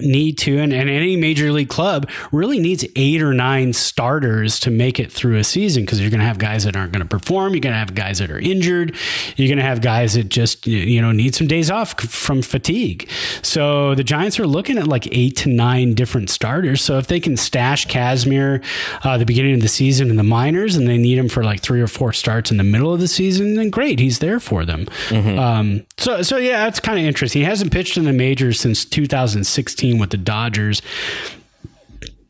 [0.01, 4.71] need to, and, and any major league club really needs eight or nine starters to
[4.71, 7.09] make it through a season because you're going to have guys that aren't going to
[7.09, 7.53] perform.
[7.53, 8.95] You're going to have guys that are injured.
[9.37, 13.09] You're going to have guys that just, you know, need some days off from fatigue.
[13.43, 16.83] So the Giants are looking at like eight to nine different starters.
[16.83, 18.65] So if they can stash Kazmir
[19.03, 21.61] uh, the beginning of the season in the minors and they need him for like
[21.61, 23.99] three or four starts in the middle of the season, then great.
[23.99, 24.87] He's there for them.
[25.09, 25.39] Mm-hmm.
[25.39, 27.43] Um, so, so yeah, that's kind of interesting.
[27.43, 30.83] He hasn't pitched in the majors since 2016 with the Dodgers.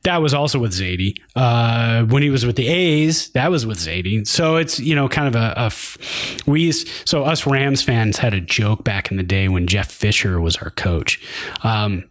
[0.04, 1.16] That was also with Zaidi.
[1.34, 4.26] Uh, when he was with the A's, that was with Zaidi.
[4.26, 8.84] So it's you know kind of a, we so us Rams fans had a joke
[8.84, 11.20] back in the day when Jeff Fisher was our coach.
[11.62, 12.04] Um,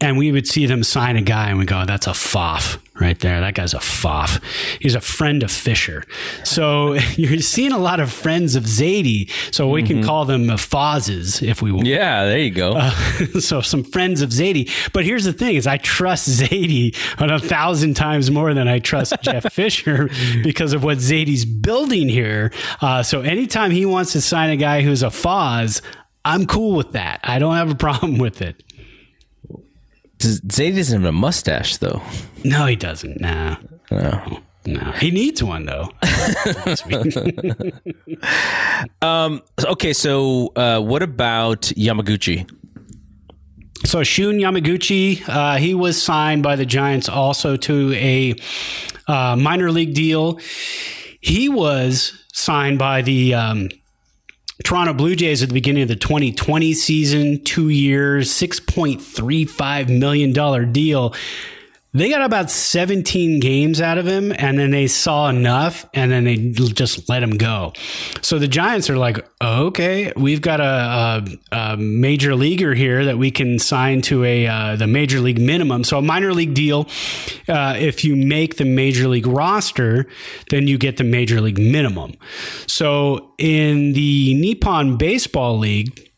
[0.00, 3.18] and we would see them sign a guy and we go, that's a foff right
[3.20, 3.40] there.
[3.40, 4.40] That guy's a foff.
[4.80, 6.04] He's a friend of Fisher.
[6.44, 9.30] So you're seeing a lot of friends of Zaidi.
[9.52, 9.94] So we mm-hmm.
[9.94, 11.86] can call them Fozes if we want.
[11.86, 12.74] Yeah, there you go.
[12.76, 12.90] Uh,
[13.40, 14.70] so some friends of Zaidi.
[14.92, 19.14] But here's the thing is I trust Zaidi a thousand times more than I trust
[19.22, 20.10] Jeff Fisher
[20.42, 22.52] because of what Zaidi's building here.
[22.80, 25.80] Uh, so anytime he wants to sign a guy who's a Foz,
[26.24, 27.20] I'm cool with that.
[27.24, 28.62] I don't have a problem with it.
[30.24, 32.02] Zaidi doesn't have a mustache, though.
[32.44, 33.20] No, he doesn't.
[33.20, 33.56] Nah.
[33.90, 34.40] No.
[34.64, 35.90] No, he needs one though.
[39.02, 39.42] um.
[39.64, 39.92] Okay.
[39.92, 42.48] So, uh, what about Yamaguchi?
[43.84, 48.34] So Shun Yamaguchi, uh, he was signed by the Giants also to a
[49.08, 50.38] uh, minor league deal.
[51.20, 53.70] He was signed by the um,
[54.62, 61.14] Toronto Blue Jays at the beginning of the 2020 season, two years, $6.35 million deal.
[61.94, 66.24] They got about 17 games out of him, and then they saw enough, and then
[66.24, 67.74] they just let him go.
[68.22, 70.64] So the Giants are like, okay, we've got a,
[71.52, 75.38] a, a major leaguer here that we can sign to a uh, the major league
[75.38, 75.84] minimum.
[75.84, 76.88] So a minor league deal,
[77.46, 80.06] uh, if you make the major league roster,
[80.48, 82.14] then you get the major league minimum.
[82.66, 86.11] So in the Nippon Baseball League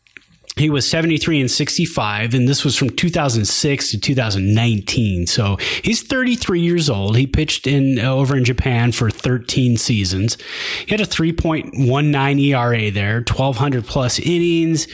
[0.57, 6.61] he was 73 and 65 and this was from 2006 to 2019 so he's 33
[6.61, 10.37] years old he pitched in uh, over in japan for 13 seasons
[10.85, 14.87] he had a 3.19 era there 1200 plus innings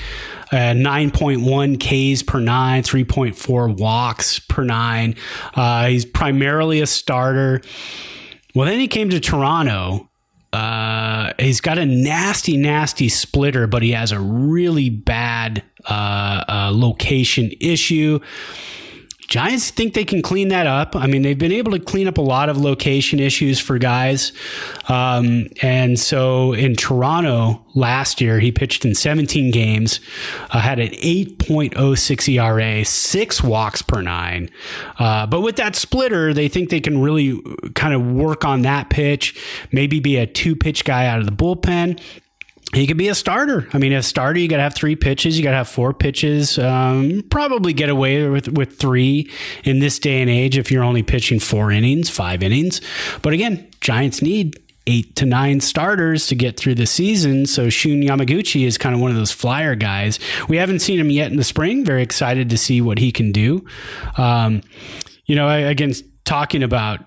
[0.52, 5.16] uh, 9.1 Ks per nine, 3.4 walks per nine.
[5.54, 7.62] Uh, he's primarily a starter.
[8.54, 10.11] Well, then he came to Toronto
[10.54, 16.72] uh, he's got a nasty, nasty splitter, but he has a really bad uh, uh,
[16.74, 18.20] location issue.
[19.32, 20.94] Giants think they can clean that up.
[20.94, 24.34] I mean, they've been able to clean up a lot of location issues for guys.
[24.90, 30.02] Um, and so in Toronto last year, he pitched in 17 games,
[30.50, 34.50] uh, had an 8.06 ERA, six walks per nine.
[35.00, 37.42] Uh, but with that splitter, they think they can really
[37.74, 41.32] kind of work on that pitch, maybe be a two pitch guy out of the
[41.32, 41.98] bullpen
[42.74, 43.68] he could be a starter.
[43.74, 45.38] I mean, a starter, you got to have three pitches.
[45.38, 46.58] You got to have four pitches.
[46.58, 49.30] Um, probably get away with with three
[49.64, 52.82] in this day and age if you're only pitching four innings, five innings.
[53.22, 57.46] But again, Giants need eight to nine starters to get through the season.
[57.46, 60.20] So Shun Yamaguchi is kind of one of those flyer guys.
[60.48, 61.86] We haven't seen him yet in the spring.
[61.86, 63.66] Very excited to see what he can do.
[64.18, 64.62] Um,
[65.26, 65.94] you know, again,
[66.26, 67.02] talking about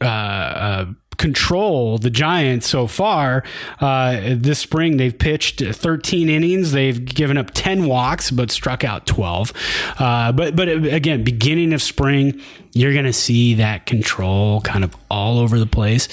[0.00, 0.86] uh, uh,
[1.22, 3.44] control the Giants so far.
[3.80, 6.72] Uh, this spring, they've pitched 13 innings.
[6.72, 9.52] They've given up 10 walks, but struck out 12.
[9.98, 12.40] Uh, but but again, beginning of spring,
[12.72, 16.08] you're going to see that control kind of all over the place.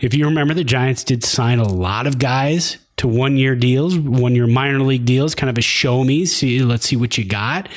[0.00, 3.98] If you remember, the Giants did sign a lot of guys to one year deals,
[3.98, 7.24] one year minor league deals, kind of a show me, see, let's see what you
[7.24, 7.68] got.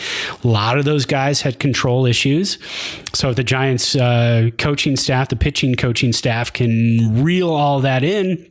[0.41, 2.57] A lot of those guys had control issues.
[3.13, 8.05] So if the Giants uh, coaching staff, the pitching coaching staff can reel all that
[8.05, 8.49] in,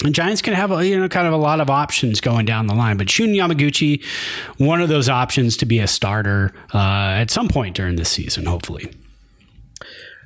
[0.00, 2.74] the Giants can have you know kind of a lot of options going down the
[2.74, 4.04] line, but Shun Yamaguchi,
[4.58, 8.46] one of those options to be a starter uh, at some point during this season,
[8.46, 8.90] hopefully.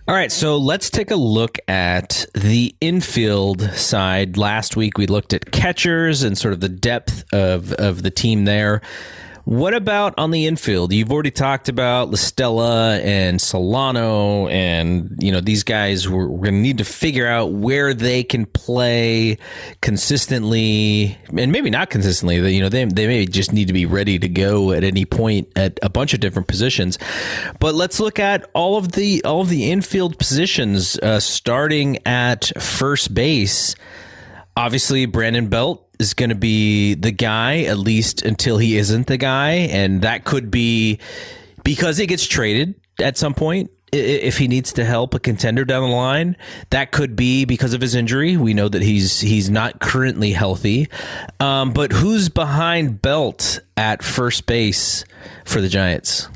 [0.09, 4.39] All right, so let's take a look at the infield side.
[4.39, 8.45] Last week we looked at catchers and sort of the depth of, of the team
[8.47, 8.81] there.
[9.51, 10.93] What about on the infield?
[10.93, 16.09] You've already talked about La Stella and Solano, and you know these guys.
[16.09, 19.39] We're, we're going to need to figure out where they can play
[19.81, 22.37] consistently, and maybe not consistently.
[22.55, 25.49] You know, they they may just need to be ready to go at any point
[25.57, 26.97] at a bunch of different positions.
[27.59, 32.53] But let's look at all of the all of the infield positions, uh, starting at
[32.63, 33.75] first base.
[34.57, 39.19] Obviously, Brandon Belt is going to be the guy, at least until he isn't the
[39.19, 39.53] guy.
[39.53, 40.99] And that could be
[41.63, 45.83] because he gets traded at some point if he needs to help a contender down
[45.83, 46.37] the line,
[46.71, 48.37] that could be because of his injury.
[48.37, 50.89] We know that he's he's not currently healthy.
[51.41, 55.05] Um, but who's behind Belt at first base
[55.45, 56.29] for the Giants?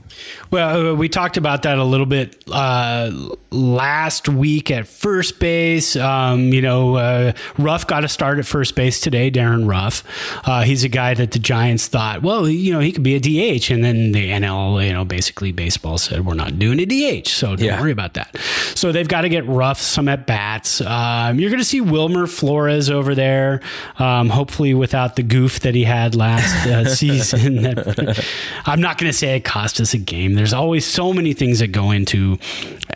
[0.55, 3.11] Well, uh, we talked about that a little bit uh,
[3.51, 5.97] last week at first base.
[5.97, 10.05] Um, you know, uh, Ruf got a start at first base today, Darin Ruf.
[10.47, 13.19] Uh, he's a guy that the Giants thought, well, you know, he could be a
[13.19, 13.69] DH.
[13.73, 17.27] And then the NL, you know, basically baseball said, we're not doing a DH.
[17.27, 17.81] So don't yeah.
[17.81, 18.37] worry about that.
[18.77, 20.81] So they've got to get Ruf some at bats.
[20.81, 23.61] Um, you're going to see Wilmer Flores over there,
[23.99, 27.63] um, hopefully without the goof that he had last uh, season.
[27.63, 28.25] That,
[28.67, 30.35] I'm not going to say it cost us a game.
[30.45, 32.39] There's always so many things that go into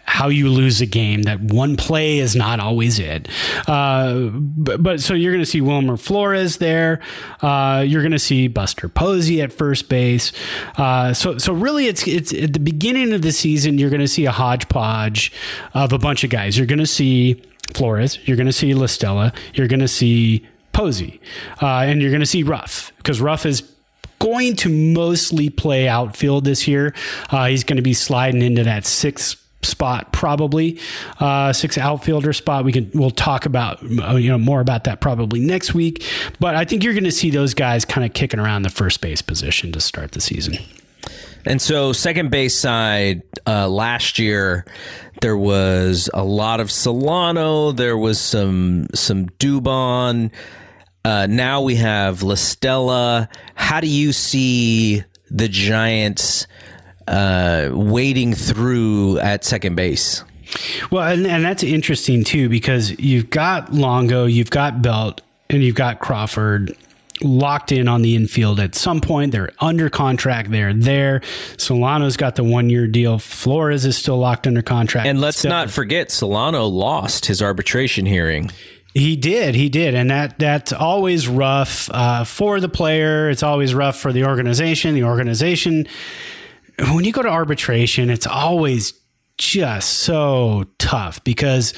[0.04, 3.26] how you lose a game that one play is not always it.
[3.66, 7.00] Uh, but, but, so you're going to see Wilmer Flores there.
[7.40, 10.30] Uh, you're going to see Buster Posey at first base.
[10.76, 13.78] Uh, so so really, it's it's at the beginning of the season.
[13.78, 15.32] You're going to see a hodgepodge
[15.72, 16.58] of a bunch of guys.
[16.58, 17.42] You're going to see
[17.72, 18.18] Flores.
[18.28, 19.32] You're going to see La Stella.
[19.54, 21.18] You're going to see Posey,
[21.62, 23.62] uh, and you're going to see Ruf because Ruf is
[24.18, 26.94] going to mostly play outfield this year.
[27.30, 30.78] Uh, he's going to be sliding into that sixth spot probably
[31.20, 32.64] uh, outfielder spot.
[32.64, 36.04] We can we'll talk about uh, you know more about that probably next week.
[36.40, 39.00] But i think you're going to see those guys kind of kicking around the first
[39.00, 40.58] base position to start the season.
[41.44, 44.66] And so second base side uh, last year
[45.20, 50.30] there was a lot of solano there was some some dubon
[51.08, 53.30] uh, now we have La Stella.
[53.54, 56.46] How do you see the Giants
[57.06, 60.22] uh, wading through at second base?
[60.90, 65.76] Well, and, and that's interesting too because you've got Longo, you've got Belt, and you've
[65.76, 66.76] got Crawford
[67.22, 69.32] locked in on the infield at some point.
[69.32, 70.50] They're under contract.
[70.50, 71.22] They're there.
[71.56, 73.18] Solano's got the one year deal.
[73.18, 75.06] Flores is still locked under contract.
[75.06, 78.50] And let's not forget, Solano lost his arbitration hearing.
[78.94, 83.30] He did, he did, and that that's always rough uh, for the player.
[83.30, 84.94] It's always rough for the organization.
[84.94, 85.86] The organization,
[86.92, 88.94] when you go to arbitration, it's always
[89.36, 91.74] just so tough because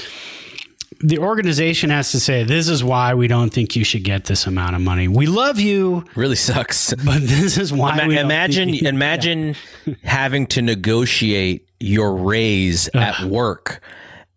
[1.00, 4.46] the organization has to say this is why we don't think you should get this
[4.46, 5.08] amount of money.
[5.08, 6.04] We love you.
[6.14, 6.94] Really sucks.
[7.04, 9.94] But this is why Ima- imagine imagine yeah.
[10.04, 13.82] having to negotiate your raise at work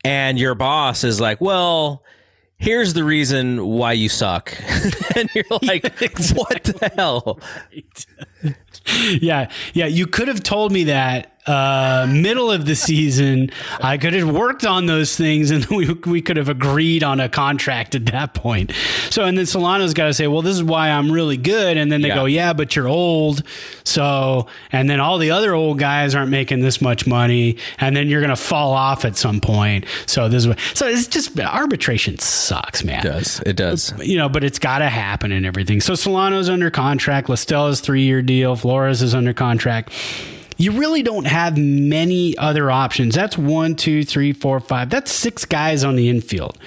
[0.05, 2.03] and your boss is like, "Well,
[2.63, 4.57] here's the reason why you suck.
[5.15, 6.37] and you're like, exactly.
[6.37, 7.39] what the hell?
[9.21, 9.51] yeah.
[9.73, 9.87] Yeah.
[9.87, 13.49] You could have told me that uh, middle of the season,
[13.81, 17.27] I could have worked on those things and we, we could have agreed on a
[17.27, 18.71] contract at that point.
[19.09, 21.77] So, and then Solano's got to say, well, this is why I'm really good.
[21.77, 22.15] And then they yeah.
[22.15, 23.43] go, yeah, but you're old.
[23.83, 27.57] So, and then all the other old guys aren't making this much money.
[27.77, 29.85] And then you're going to fall off at some point.
[30.05, 32.99] So, this is, so it's just arbitration sucks, man.
[32.99, 33.39] It does.
[33.45, 33.93] It does.
[33.99, 35.81] You know, but it's got to happen and everything.
[35.81, 37.27] So, Solano's under contract.
[37.29, 38.55] La Stella's three year deal.
[38.55, 39.91] Flores is under contract
[40.57, 43.15] you really don't have many other options.
[43.15, 44.89] That's one, two, three, four, five.
[44.89, 46.57] That's six guys on the infield.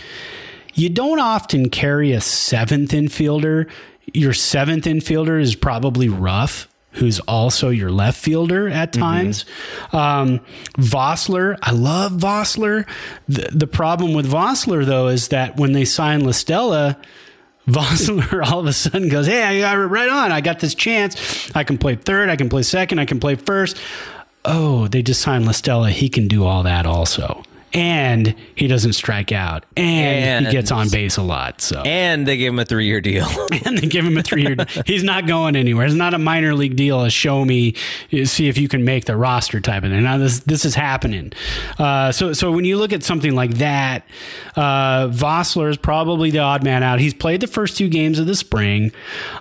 [0.75, 3.71] You don't often carry a seventh infielder.
[4.13, 9.03] Your seventh infielder is probably Ruf who's also your left fielder at mm-hmm.
[9.03, 9.45] times.
[9.45, 9.97] Mm-hmm.
[9.97, 10.41] Um,
[10.79, 12.89] Vosler, I love Vosler.
[13.29, 16.33] The, the problem with Vosler, though, is that when they sign La
[17.67, 20.33] Vosler all of a sudden goes, Hey, I got it right on.
[20.33, 21.51] I got this chance.
[21.55, 22.29] I can play third.
[22.29, 22.99] I can play second.
[22.99, 23.77] I can play first.
[24.45, 25.91] Oh, they just signed La Stella.
[25.91, 27.43] He can do all that also
[27.73, 31.61] and he doesn't strike out, and, and, he gets on base a lot.
[31.61, 33.27] So, and they give him a three year deal,
[33.65, 34.57] and they give him a three year.
[34.87, 35.87] He's not going anywhere.
[35.87, 37.03] It's not a minor league deal.
[37.03, 37.75] A show me,
[38.25, 40.03] see if you can make the roster type of thing.
[40.03, 41.33] Now this this is happening.
[41.79, 44.07] Uh, so so when you look at something like that,
[44.55, 47.01] uh, Vosler is probably the odd man out.
[47.01, 48.93] He's played the first two games of the spring.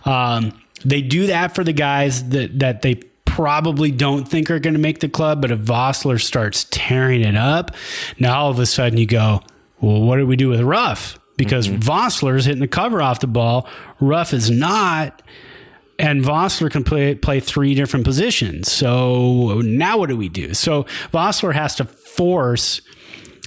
[0.03, 3.01] Um, they do that for the guys that that they
[3.36, 7.36] probably don't think are going to make the club, but if Vosler starts tearing it
[7.36, 7.75] up,
[8.17, 9.41] now all of a sudden you go,
[9.81, 11.19] well, what do we do with Ruf?
[11.36, 12.38] Because mm-hmm.
[12.38, 13.67] Hitting the cover off the ball,
[13.99, 15.21] Ruf is not
[15.99, 18.71] and Vosler can play play three different positions.
[18.71, 20.53] So now what do we do?
[20.53, 20.83] So
[21.13, 22.81] Vosler has to force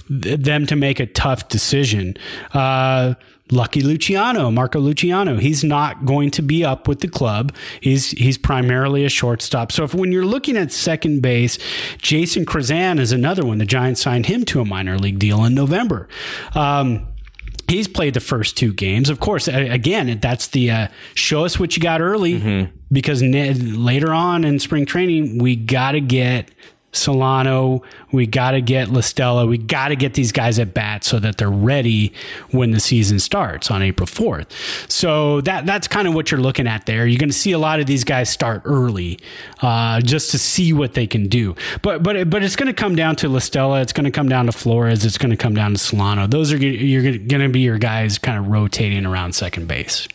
[0.07, 2.15] them to make a tough decision.
[2.53, 3.15] Uh,
[3.51, 7.53] Lucky Luciano, Marco Luciano, he's not going to be up with the club.
[7.81, 9.71] He's he's primarily a shortstop.
[9.71, 11.57] So if when you're looking at second base,
[11.97, 13.57] Jason Krizan is another one.
[13.57, 16.07] The Giants signed him to a minor league deal in November.
[16.53, 17.07] Um,
[17.69, 19.11] He's played the first two games.
[19.11, 22.75] Of course, again, that's the uh, show us what you got early mm-hmm.
[22.91, 26.49] because ne- later on in spring training, we got to get
[26.91, 31.03] Solano, we got to get La Stella, we got to get these guys at bat
[31.03, 32.13] so that they're ready
[32.51, 34.47] when the season starts on April 4th.
[34.91, 37.05] So that that's kind of what you're looking at there.
[37.05, 39.19] You're going to see a lot of these guys start early
[39.61, 41.55] uh, just to see what they can do.
[41.81, 44.29] But but but it's going to come down to La Stella, it's going to come
[44.29, 46.27] down to Flores, it's going to come down to Solano.
[46.27, 50.07] Those are you're going to be your guys kind of rotating around second base.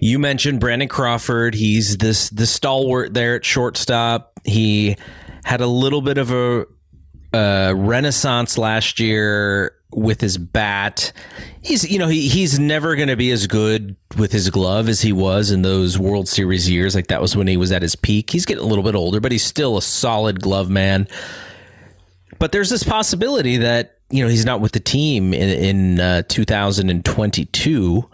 [0.00, 1.54] You mentioned Brandon Crawford.
[1.54, 4.38] He's this the stalwart there at shortstop.
[4.44, 4.96] He
[5.44, 6.66] had a little bit of a,
[7.32, 11.12] renaissance last year with his bat.
[11.62, 15.00] He's you know he he's never going to be as good with his glove as
[15.00, 16.94] he was in those World Series years.
[16.94, 18.30] Like that was when he was at his peak.
[18.30, 21.08] He's getting a little bit older, but he's still a solid glove man.
[22.38, 26.22] But there's this possibility that you know he's not with the team in in uh,
[26.28, 28.08] 2022.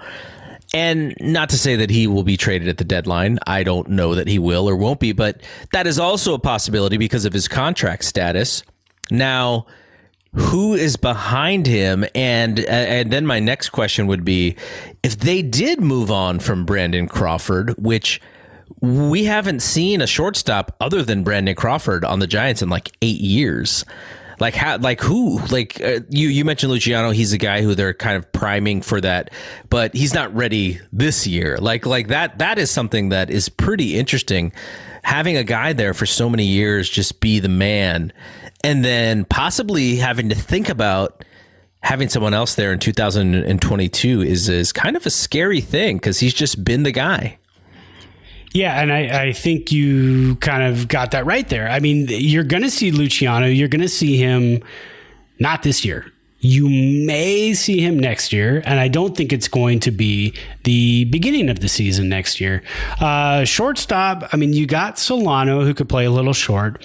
[0.72, 3.38] And not to say that he will be traded at the deadline.
[3.46, 5.42] I don't know that he will or won't be, but
[5.72, 8.62] that is also a possibility because of his contract status.
[9.10, 9.66] Now,
[10.32, 12.04] who is behind him?
[12.14, 14.56] And uh, and then my next question would be
[15.02, 18.20] if they did move on from Brandon Crawford, which
[18.80, 23.20] we haven't seen a shortstop other than Brandon Crawford on the Giants in like 8
[23.20, 23.84] years.
[24.40, 27.10] Like how, like who, like uh, you, you mentioned Luciano.
[27.10, 29.30] He's a guy who they're kind of priming for that,
[29.68, 31.58] but he's not ready this year.
[31.58, 34.52] Like, like that, that is something that is pretty interesting.
[35.02, 38.12] Having a guy there for so many years, just be the man,
[38.64, 41.24] and then possibly having to think about
[41.82, 46.34] having someone else there in 2022 is is kind of a scary thing because he's
[46.34, 47.38] just been the guy.
[48.52, 51.68] Yeah, and I, I think you kind of got that right there.
[51.68, 53.46] I mean, you're going to see Luciano.
[53.46, 54.62] You're going to see him
[55.38, 56.10] not this year.
[56.40, 60.34] You may see him next year, and I don't think it's going to be
[60.64, 62.62] the beginning of the season next year.
[62.98, 66.82] Uh, shortstop, I mean, you got Solano who could play a little short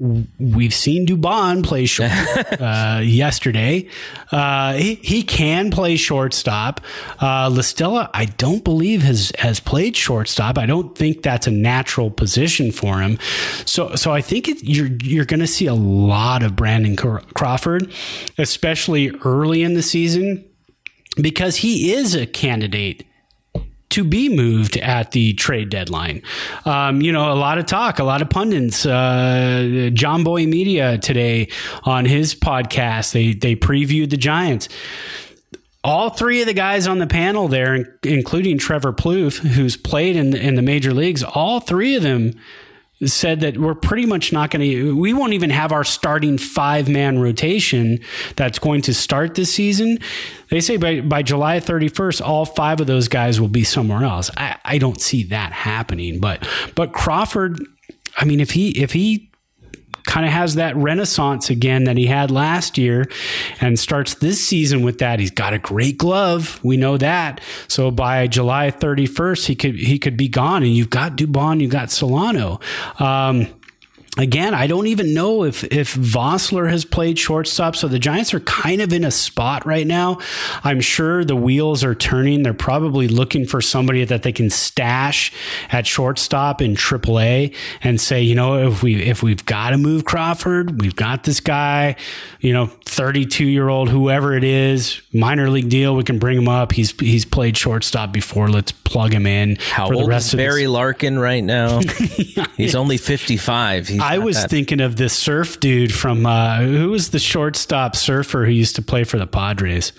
[0.00, 2.10] we've seen Dubon play short
[2.60, 3.86] uh, yesterday.
[4.32, 6.80] Uh, he, he can play shortstop.
[7.20, 10.56] Uh, La Stella, I don't believe has has played shortstop.
[10.56, 13.18] I don't think that's a natural position for him.
[13.66, 17.92] So so I think it, you're you're going to see a lot of Brandon Crawford,
[18.38, 20.44] especially early in the season,
[21.20, 23.04] because he is a candidate
[23.90, 26.22] to be moved at the trade deadline.
[26.64, 28.86] Um, you know, a lot of talk, a lot of pundits.
[28.86, 29.90] Uh,
[30.24, 31.48] Boy Media today
[31.84, 34.68] on his podcast, they they previewed the Giants.
[35.82, 40.34] All three of the guys on the panel there, including Trevor Plouffe, who's played in
[40.36, 42.34] in the major leagues, all three of them
[43.06, 46.88] said that we're pretty much not going to, we won't even have our starting five
[46.88, 47.98] man rotation
[48.36, 49.98] that's going to start this season.
[50.50, 54.30] They say by, by July 31st, all five of those guys will be somewhere else.
[54.36, 57.64] I, I don't see that happening, but, but Crawford,
[58.18, 59.29] I mean, if he, if he
[60.04, 63.06] kind of has that renaissance again that he had last year
[63.60, 65.20] and starts this season with that.
[65.20, 66.60] He's got a great glove.
[66.62, 67.40] We know that.
[67.68, 71.70] So by July 31st, he could, he could be gone and you've got Dubon, you've
[71.70, 72.60] got Solano.
[72.98, 73.46] Um,
[74.18, 77.76] again, I don't even know if if Vosler has played shortstop.
[77.76, 80.18] So the Giants are kind of in a spot right now.
[80.64, 82.42] I'm sure the wheels are turning.
[82.42, 85.32] They're probably looking for somebody that they can stash
[85.70, 90.04] at shortstop in AAA and say, you know, if we if we've got to move
[90.04, 91.96] Crawford, we've got this guy,
[92.40, 96.48] you know, 32 year old whoever it is, minor league deal, we can bring him
[96.48, 96.72] up.
[96.72, 98.48] He's he's played shortstop before.
[98.48, 99.56] Let's plug him in.
[99.56, 100.66] How for the rest is Barry.
[100.66, 101.80] Larkin right now?
[102.56, 103.88] He's only 55.
[103.88, 104.50] He's I was that.
[104.50, 108.82] thinking of this surf dude from uh, who was the shortstop surfer who used to
[108.82, 109.92] play for the Padres.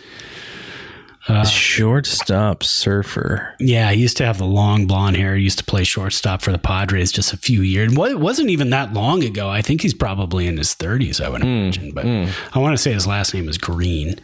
[1.27, 3.55] Uh, shortstop surfer.
[3.59, 5.35] Yeah, he used to have the long blonde hair.
[5.35, 7.93] He used to play shortstop for the Padres just a few years.
[7.95, 9.47] It wasn't even that long ago.
[9.47, 11.91] I think he's probably in his 30s, I would mm, imagine.
[11.91, 12.31] But mm.
[12.53, 14.19] I want to say his last name is Green.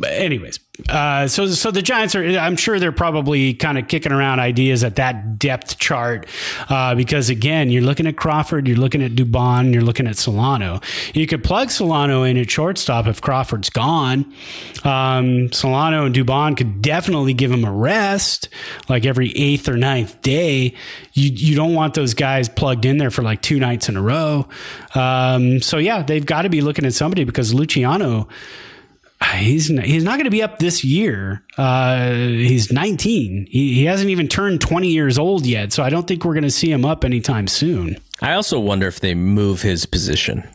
[0.00, 2.24] But anyways, uh, so so the Giants are.
[2.24, 6.26] I'm sure they're probably kind of kicking around ideas at that depth chart
[6.70, 10.80] uh, because again, you're looking at Crawford, you're looking at Dubon, you're looking at Solano.
[11.12, 14.32] You could plug Solano in at shortstop if Crawford's gone.
[14.84, 18.48] Um, Solano and Dubon could definitely give him a rest,
[18.88, 20.74] like every eighth or ninth day.
[21.12, 24.02] You you don't want those guys plugged in there for like two nights in a
[24.02, 24.48] row.
[24.94, 28.28] Um, so yeah, they've got to be looking at somebody because Luciano
[29.36, 31.44] he's he's not going to be up this year.
[31.58, 33.46] Uh, he's 19.
[33.50, 36.42] He, he hasn't even turned 20 years old yet, so I don't think we're going
[36.44, 37.96] to see him up anytime soon.
[38.22, 40.48] I also wonder if they move his position.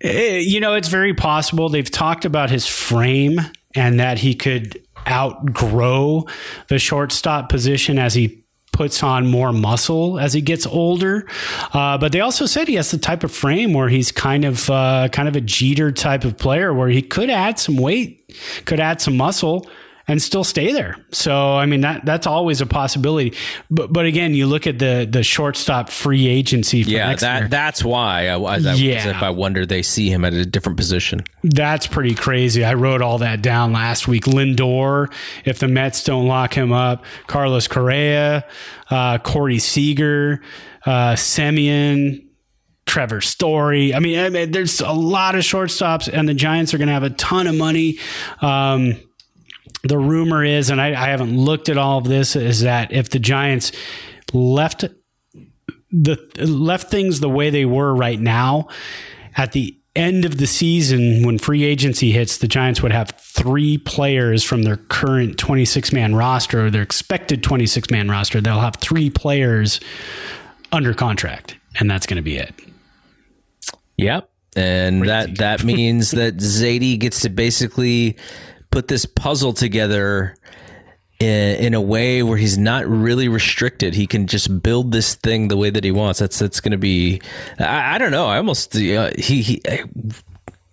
[0.00, 1.68] Eh, You know, it's very possible.
[1.68, 3.40] They've talked about his frame
[3.74, 6.26] and that he could outgrow
[6.68, 8.41] the shortstop position as he
[8.72, 11.26] puts on more muscle as he gets older.
[11.72, 14.68] Uh, but they also said he has the type of frame where he's kind of
[14.70, 18.80] uh, kind of a Jeter type of player where he could add some weight, could
[18.80, 19.68] add some muscle.
[20.08, 20.96] And still stay there.
[21.12, 23.34] So I mean that that's always a possibility.
[23.70, 27.48] But but again, you look at the the shortstop free agency for Yeah, that year.
[27.48, 29.10] that's why I, I, I, Yeah.
[29.10, 31.22] if I wonder they see him at a different position.
[31.44, 32.64] That's pretty crazy.
[32.64, 34.24] I wrote all that down last week.
[34.24, 35.12] Lindor,
[35.44, 38.44] if the Mets don't lock him up, Carlos Correa,
[38.90, 40.42] uh, Corey Seager,
[40.84, 42.24] uh, Semien,
[42.86, 43.94] Trevor Story.
[43.94, 46.94] I mean, I mean, there's a lot of shortstops, and the Giants are going to
[46.94, 47.98] have a ton of money.
[48.40, 48.96] Um,
[49.82, 53.10] the rumor is, and I, I haven't looked at all of this, is that if
[53.10, 53.72] the Giants
[54.32, 54.84] left
[55.92, 58.68] the left things the way they were right now,
[59.36, 63.76] at the end of the season when free agency hits, the Giants would have three
[63.76, 68.40] players from their current 26 man roster or their expected 26 man roster.
[68.40, 69.80] They'll have three players
[70.70, 72.54] under contract, and that's going to be it.
[73.98, 74.30] Yep.
[74.54, 78.16] And that that means that Zaidi gets to basically
[78.72, 80.34] put this puzzle together
[81.20, 83.94] in, in a way where he's not really restricted.
[83.94, 86.18] He can just build this thing the way that he wants.
[86.18, 87.20] That's that's going to be.
[87.58, 88.26] I, I don't know.
[88.26, 89.62] I almost uh, he he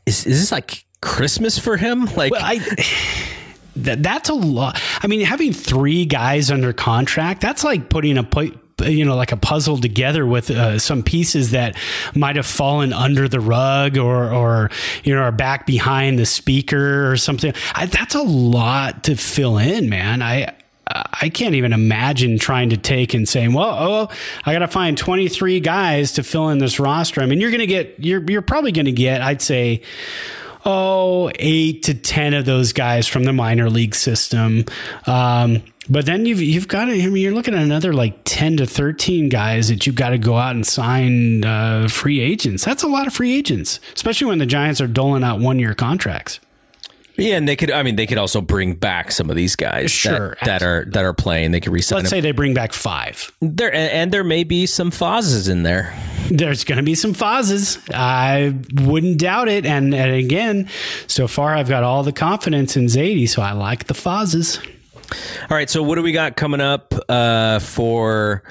[0.07, 2.05] is is this like Christmas for him?
[2.15, 2.59] Like Well, I.
[3.75, 4.81] That, that's a lot.
[5.01, 9.31] I mean, having three guys under contract, that's like putting a pu- you know like
[9.31, 11.75] a puzzle together with uh, some pieces that
[12.15, 14.69] might have fallen under the rug or or
[15.03, 17.53] you know are back behind the speaker or something.
[17.75, 20.21] I, that's a lot to fill in, man.
[20.21, 20.55] I
[20.91, 24.09] I can't even imagine trying to take and saying, "Well, oh,
[24.43, 27.59] I got to find 23 guys to fill in this roster." I mean, you're going
[27.59, 29.83] to get you're you're probably going to get, I'd say,
[30.65, 34.65] oh, eight to ten of those guys from the minor league system.
[35.05, 36.91] Um, but then you've you've got to.
[36.91, 40.17] I mean, you're looking at another like ten to thirteen guys that you've got to
[40.17, 42.63] go out and sign uh, free agents.
[42.65, 45.73] That's a lot of free agents, especially when the Giants are doling out one year
[45.73, 46.39] contracts.
[47.17, 47.71] yeah, and they could.
[47.71, 50.37] I mean, they could also bring back some of these guys Sure.
[50.41, 51.51] that, that are that are playing.
[51.51, 52.17] They could resign Let's them.
[52.17, 53.31] say they bring back five.
[53.41, 55.93] There and, there may be some Fozzes in there.
[56.31, 57.79] There's going to be some Fozzes.
[57.93, 58.53] I
[58.85, 59.65] wouldn't doubt it.
[59.65, 60.69] And, and again,
[61.07, 64.59] so far I've got all the confidence in Zaidi, so I like the Fozes.
[65.11, 68.43] All right, so what do we got coming up uh, for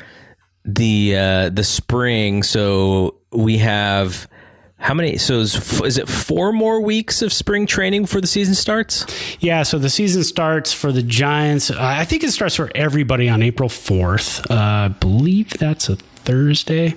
[0.65, 2.43] the uh, the spring?
[2.43, 4.29] So we have
[4.79, 5.19] how many?
[5.19, 9.05] So is, is it four more weeks of spring training before the season starts?
[9.41, 11.71] Yeah, so the season starts for the Giants.
[11.71, 14.49] Uh, I think it starts for everybody on April 4th.
[14.49, 16.95] Uh, I believe that's a Thursday.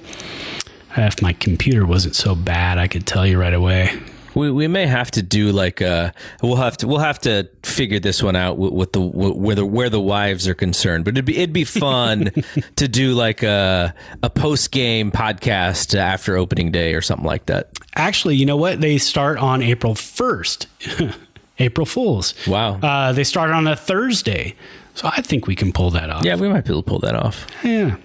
[0.96, 4.00] If my computer wasn't so bad, I could tell you right away.
[4.34, 8.00] We, we may have to do like a we'll have to we'll have to figure
[8.00, 11.06] this one out with, with the where the where the wives are concerned.
[11.06, 12.32] But it'd be it'd be fun
[12.78, 17.70] to do like a a post game podcast after opening day or something like that.
[17.96, 18.82] Actually, you know what?
[18.82, 21.16] They start on April 1st.
[21.60, 22.34] April Fools.
[22.48, 22.80] Wow.
[22.80, 24.56] Uh, they start on a Thursday.
[24.96, 26.26] So I think we can pull that off.
[26.26, 27.46] Yeah, we might be able to pull that off.
[27.64, 27.98] Yeah.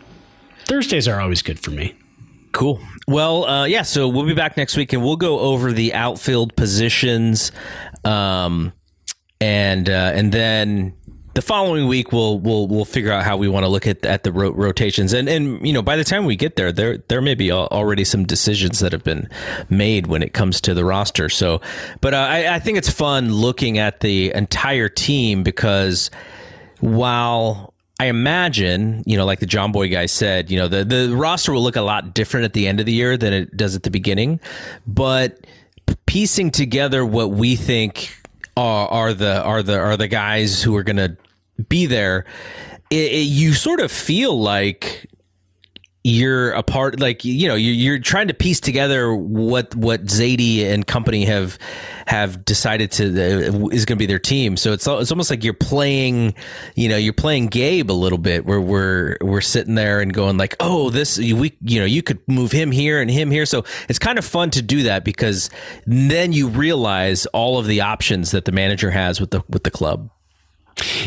[0.67, 1.95] Thursdays are always good for me.
[2.53, 2.81] Cool.
[3.07, 3.83] Well, uh, yeah.
[3.83, 7.53] So we'll be back next week, and we'll go over the outfield positions,
[8.05, 8.73] um,
[9.41, 10.95] and uh, and then
[11.35, 14.25] the following week we'll we'll we'll figure out how we want to look at at
[14.25, 17.21] the ro- rotations, and and you know by the time we get there, there there
[17.21, 19.29] may be al- already some decisions that have been
[19.69, 21.29] made when it comes to the roster.
[21.29, 21.61] So,
[22.01, 26.11] but uh, I, I think it's fun looking at the entire team because
[26.81, 31.15] while I imagine, you know, like the John Boy guy said, you know, the, the
[31.17, 33.75] roster will look a lot different at the end of the year than it does
[33.75, 34.39] at the beginning.
[34.87, 35.47] But
[36.05, 38.15] piecing together what we think
[38.57, 41.17] are, are the are the are the guys who are going to
[41.69, 42.27] be there,
[42.91, 45.06] it, it, you sort of feel like
[46.07, 50.65] you're a part like you know you're, you're trying to piece together what what Zaidi
[50.65, 51.59] and company have
[52.07, 54.57] have decided to uh, is going to be their team.
[54.57, 56.35] So it's it's almost like you're playing
[56.77, 60.37] you know you're playing Gabe a little bit where we're we're sitting there and going
[60.37, 63.45] like oh this we you know you could move him here and him here.
[63.45, 65.51] So it's kind of fun to do that because
[65.87, 69.73] then you realize all of the options that the manager has with the with the
[69.73, 70.09] club.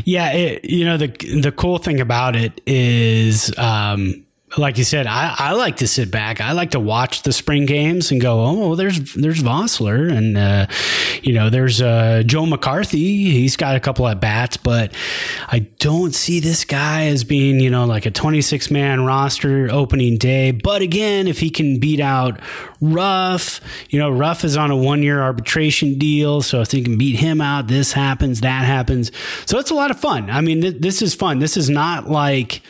[0.03, 4.25] Yeah, it, you know the the cool thing about it is um,
[4.57, 6.41] like you said, I, I like to sit back.
[6.41, 10.65] I like to watch the spring games and go, oh, there's there's Vosler and uh,
[11.21, 13.29] you know there's uh, Joe McCarthy.
[13.31, 14.93] He's got a couple at bats, but
[15.47, 20.17] I don't see this guy as being you know like a 26 man roster opening
[20.17, 20.51] day.
[20.51, 22.39] But again, if he can beat out
[22.81, 26.97] Ruf, you know Ruf is on a one year arbitration deal, so if he can
[26.97, 29.11] beat him out, this happens, that happens.
[29.45, 30.29] So it's a lot of fun.
[30.31, 31.37] I mean, th- this is fun.
[31.37, 32.63] This is not like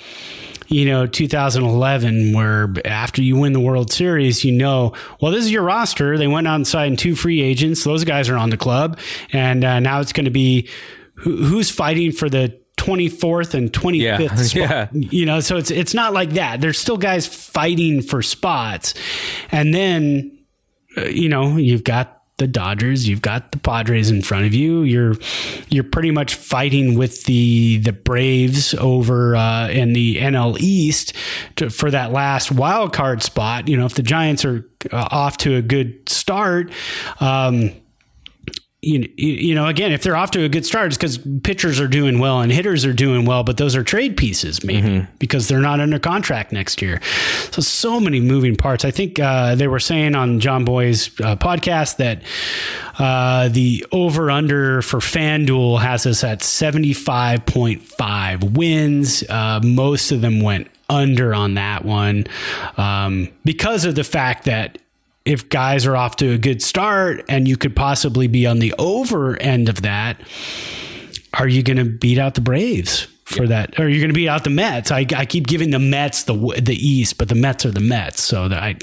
[0.70, 5.52] you know, 2011, where after you win the World Series, you know, well, this is
[5.52, 6.18] your roster.
[6.18, 7.84] They went outside and two free agents.
[7.84, 9.00] Those guys are on the club.
[9.34, 10.70] And uh, now it's going to be
[11.16, 14.28] who, who's fighting for the 24th and 25th Yeah.
[14.36, 14.54] spot.
[14.56, 14.88] Yeah.
[14.94, 16.62] You know, so it's it's not like that.
[16.62, 18.94] There's still guys fighting for spots.
[19.52, 20.38] And then
[20.98, 24.82] uh, you know, you've got the Dodgers, you've got the Padres in front of you.
[24.82, 25.16] You're
[25.70, 31.14] you're pretty much fighting with the the Braves over uh, in the NL East
[31.58, 33.68] to, for that last wild card spot.
[33.68, 36.72] You know, if the Giants are uh, off to a good start.
[37.20, 37.72] Um,
[38.82, 41.88] you, you know, again, if they're off to a good start, it's because pitchers are
[41.88, 45.60] doing well and hitters are doing well, but those are trade pieces, maybe because they're
[45.60, 47.02] not under contract next year.
[47.52, 48.86] So, so many moving parts.
[48.86, 52.22] I think uh, they were saying on John Boy's uh, podcast that
[52.98, 59.26] uh, the over under for FanDuel has us at 75.5 wins.
[59.28, 62.24] Uh, most of them went under on that one
[62.78, 64.78] um, because of the fact that
[65.30, 68.74] if guys are off to a good start and you could possibly be on the
[68.80, 70.20] over end of that,
[71.34, 73.80] are you going to beat out the Braves for that?
[73.80, 74.92] Or are you going to beat out the Mets?
[74.92, 78.24] I, I keep giving the Mets the the East, but the Mets are the Mets,
[78.24, 78.76] so that I,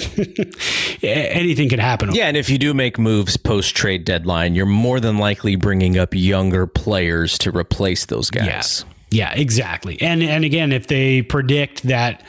[1.06, 2.14] anything could happen.
[2.14, 5.98] Yeah, and if you do make moves post trade deadline, you're more than likely bringing
[5.98, 8.84] up younger players to replace those guys.
[9.10, 10.00] Yeah, exactly.
[10.00, 12.22] And and again, if they predict that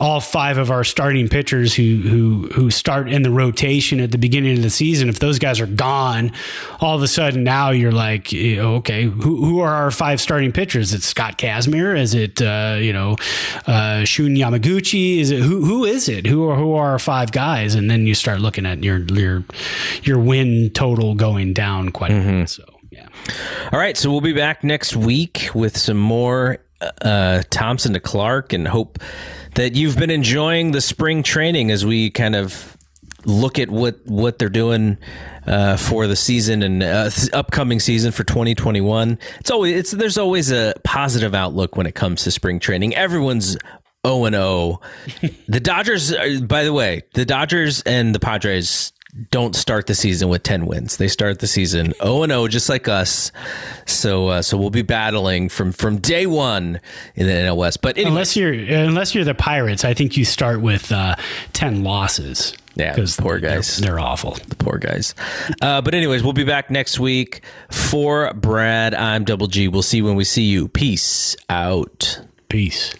[0.00, 4.18] all five of our starting pitchers who who who start in the rotation at the
[4.18, 6.32] beginning of the season, if those guys are gone,
[6.80, 10.52] all of a sudden now you're like, eh, okay, who who are our five starting
[10.52, 10.94] pitchers?
[10.94, 11.98] It's Scott Kazmir?
[11.98, 13.16] Is it uh, you know
[13.66, 15.18] uh, Shun Yamaguchi?
[15.18, 16.26] Is it who who is it?
[16.26, 17.74] Who are who are our five guys?
[17.74, 19.44] And then you start looking at your your
[20.04, 22.48] your win total going down quite a bit.
[22.48, 23.08] So yeah.
[23.72, 26.58] All right, so we'll be back next week with some more
[27.02, 28.98] uh, Thompson to Clark, and hope
[29.54, 32.76] that you've been enjoying the spring training as we kind of
[33.24, 34.96] look at what what they're doing
[35.46, 39.18] uh, for the season and uh, upcoming season for 2021.
[39.40, 42.94] It's always it's there's always a positive outlook when it comes to spring training.
[42.94, 43.56] Everyone's
[44.06, 44.80] 0 and 0.
[45.48, 48.92] The Dodgers, uh, by the way, the Dodgers and the Padres
[49.30, 50.96] don't start the season with 10 wins.
[50.98, 53.32] They start the season 0 and 0 just like us.
[53.86, 56.80] So uh, so we'll be battling from from day 1
[57.14, 57.80] in the NL West.
[57.82, 61.16] But anyway, Unless you're unless you're the Pirates, I think you start with uh,
[61.52, 62.54] ten losses.
[62.74, 63.78] Yeah, because poor they're- guys.
[63.78, 64.36] They're, awful.
[64.46, 65.14] the poor guys.
[65.60, 68.94] Uh, but anyways, we'll be back next week for Brad.
[68.94, 69.66] I'm Double G.
[69.66, 70.68] We'll see you when we see you.
[70.68, 72.20] Peace out.
[72.48, 72.94] Peace.